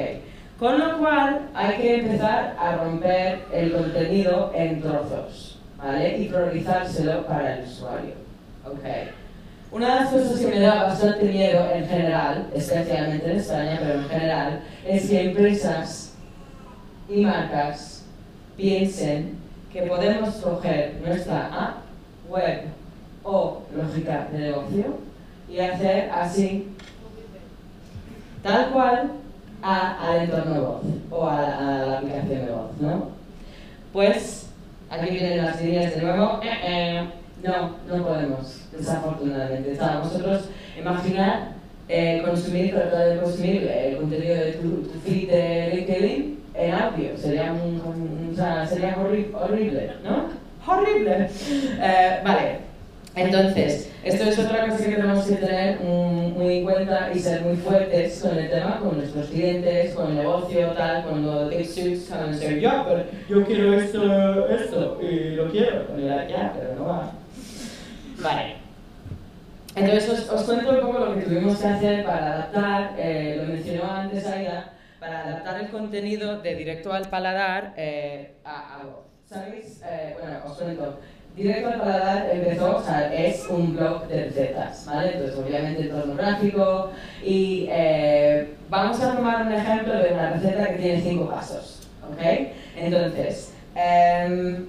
[0.60, 6.18] Con lo cual hay que empezar a romper el contenido en trozos, ¿vale?
[6.18, 8.14] Y priorizárselo para el usuario.
[8.66, 8.86] Ok.
[9.72, 14.00] Una de las cosas que me da bastante miedo en general, especialmente en España, pero
[14.00, 16.14] en general, es que empresas
[17.10, 18.06] y marcas
[18.56, 19.38] piensen
[19.74, 21.76] que podemos coger nuestra app,
[22.30, 22.62] web
[23.24, 25.00] o lógica de negocio
[25.50, 26.70] y hacer así,
[28.42, 29.12] tal cual,
[29.66, 33.10] a- al entorno de voz o a, a la aplicación de voz, ¿no?
[33.94, 34.50] Pues
[34.90, 36.40] aquí vienen las líneas de nuevo.
[36.44, 37.08] Eh, eh,
[37.44, 39.74] no, no podemos, desafortunadamente.
[39.74, 40.50] O sea, vosotros
[40.80, 41.50] imaginar
[41.88, 47.18] eh, consumir, tratar de consumir el contenido de tu, tu feed de LinkedIn en audio.
[47.18, 50.26] Sería, un, un- sea, sería horri- horrible, ¿no?
[50.68, 51.30] Horrible.
[51.82, 52.65] Eh, vale.
[53.16, 57.56] Entonces, esto es otra cosa que tenemos que tener muy en cuenta y ser muy
[57.56, 62.60] fuertes con el tema, con nuestros clientes, con el negocio, tal, cuando van a decir,
[62.60, 65.86] ya, pero yo quiero esto, esto, y lo quiero.
[65.98, 67.12] Y la, ya, pero no va.
[68.22, 68.56] Vale.
[69.76, 73.54] Entonces os, os cuento un poco lo que tuvimos que hacer para adaptar, eh, lo
[73.54, 79.06] mencionó antes Aida, para adaptar el contenido de directo al paladar eh, a algo.
[79.26, 79.82] ¿Sabéis?
[79.86, 81.00] Eh, bueno, os cuento.
[81.36, 85.12] Directo al paladar empezó, o sea, es un blog de recetas, ¿vale?
[85.16, 90.78] Entonces, obviamente, entorno gráfico y eh, vamos a tomar un ejemplo de una receta que
[90.78, 92.22] tiene cinco pasos, ¿ok?
[92.78, 94.66] Entonces, em,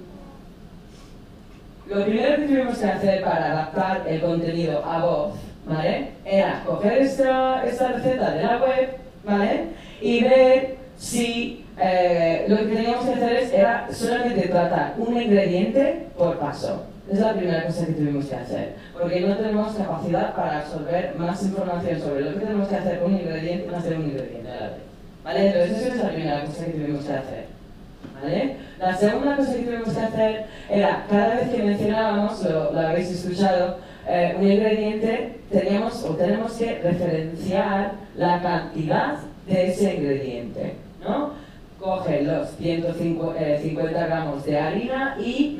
[1.85, 6.09] lo primero que tuvimos que hacer para adaptar el contenido a voz, ¿vale?
[6.25, 8.89] Era coger esta, esta receta de la web,
[9.23, 9.67] ¿vale?
[10.01, 16.07] Y ver si eh, lo que teníamos que hacer es, era solamente tratar un ingrediente
[16.17, 16.85] por paso.
[17.11, 21.41] Es la primera cosa que tuvimos que hacer, porque no tenemos capacidad para absorber más
[21.43, 24.55] información sobre lo que tenemos que hacer con un ingrediente más de un ingrediente a
[24.55, 24.77] la vez.
[25.23, 25.47] ¿Vale?
[25.47, 27.45] Entonces, esa es la primera cosa que tuvimos que hacer.
[28.21, 28.55] ¿Vale?
[28.79, 33.11] La segunda cosa que tuvimos que hacer era, cada vez que mencionábamos, lo, lo habéis
[33.11, 33.77] escuchado,
[34.09, 39.17] eh, un ingrediente, teníamos o tenemos que referenciar la cantidad
[39.47, 40.75] de ese ingrediente,
[41.07, 41.31] ¿no?
[41.79, 45.57] Coge los 150 gramos de harina y.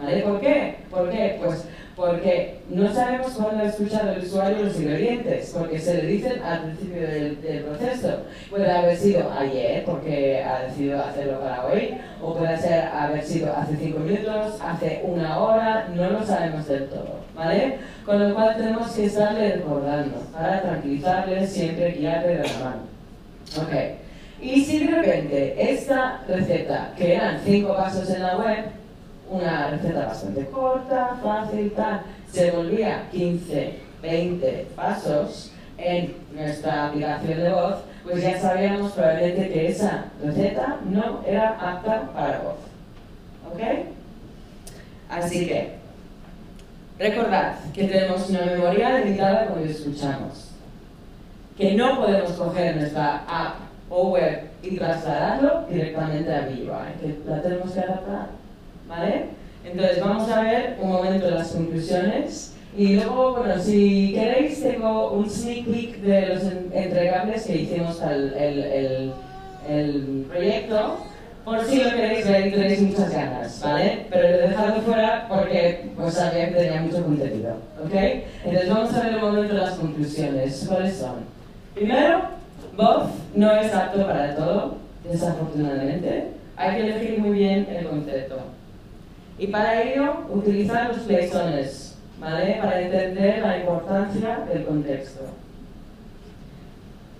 [0.00, 0.22] ¿Vale?
[0.22, 0.76] ¿Por qué?
[0.90, 1.38] ¿Por qué?
[1.42, 1.64] Pues
[2.00, 6.62] porque no sabemos cuándo ha escuchado el usuario los ingredientes, porque se le dicen al
[6.62, 8.20] principio del, del proceso.
[8.48, 13.54] Puede haber sido ayer, porque ha decidido hacerlo para hoy, o puede ser haber sido
[13.54, 17.78] hace cinco minutos, hace una hora, no lo sabemos del todo, ¿vale?
[18.06, 22.82] Con lo cual tenemos que estarle recordando para tranquilizarle, siempre guiarle de la mano.
[23.58, 23.74] Ok.
[24.40, 28.64] Y si de repente esta receta, que eran cinco pasos en la web,
[29.28, 37.52] una receta bastante corta, fácil, tal, se volvía 15, 20 pasos en nuestra aplicación de
[37.52, 42.56] voz, pues ya sabíamos probablemente que esa receta no era apta para voz.
[43.52, 43.60] ¿Ok?
[45.10, 45.74] Así que,
[46.98, 50.46] recordad que tenemos una memoria limitada cuando escuchamos.
[51.58, 57.42] Que no podemos coger nuestra app o web y trasladarlo directamente a Viva, que la
[57.42, 58.28] tenemos que adaptar.
[58.88, 59.24] ¿Vale?
[59.64, 65.28] Entonces vamos a ver un momento las conclusiones y luego, bueno, si queréis tengo un
[65.28, 69.12] sneak peek de los en- entregables que hicimos el, el, el-
[69.68, 70.96] el proyecto,
[71.44, 74.06] por si lo queréis ver y tenéis muchas ganas, ¿vale?
[74.08, 77.94] Pero lo he dejado fuera porque pues sabía que tenía mucho contenido, ¿ok?
[78.44, 80.66] Entonces vamos a ver un momento las conclusiones.
[80.68, 81.16] ¿Cuáles son?
[81.74, 82.20] Primero,
[82.80, 86.28] voz no es apto para todo, desafortunadamente.
[86.56, 88.36] Hay que elegir muy bien el concepto.
[89.38, 92.58] Y para ello, utilizar los placeholders, ¿vale?
[92.60, 95.20] Para entender la importancia del contexto.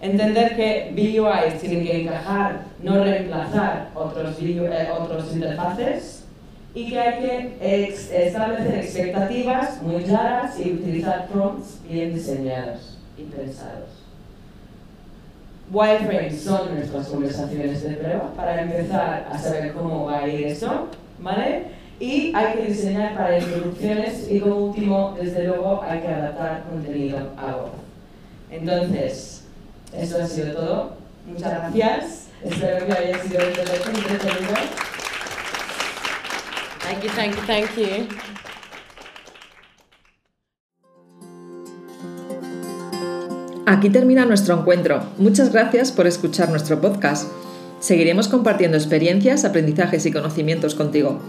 [0.00, 6.24] Entender que BUIs tienen que encajar, no reemplazar eh, otros interfaces.
[6.72, 13.99] Y que hay que establecer expectativas muy claras y utilizar prompts bien diseñados y pensados.
[15.72, 20.88] Wireframes son nuestras conversaciones de prueba para empezar a saber cómo va a ir eso,
[21.20, 21.66] ¿vale?
[22.00, 27.18] Y hay que diseñar para introducciones y como último, desde luego, hay que adaptar contenido
[27.36, 27.70] a voz.
[28.50, 29.44] Entonces,
[29.94, 30.92] eso ha sido todo.
[31.26, 32.26] Muchas gracias.
[32.42, 34.54] Espero que haya sido entretenido.
[36.80, 38.29] Thank you, thank you, thank you.
[43.66, 45.02] Aquí termina nuestro encuentro.
[45.18, 47.28] Muchas gracias por escuchar nuestro podcast.
[47.78, 51.20] Seguiremos compartiendo experiencias, aprendizajes y conocimientos contigo.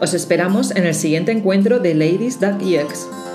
[0.00, 3.27] Os esperamos en el siguiente encuentro de Ladies UX.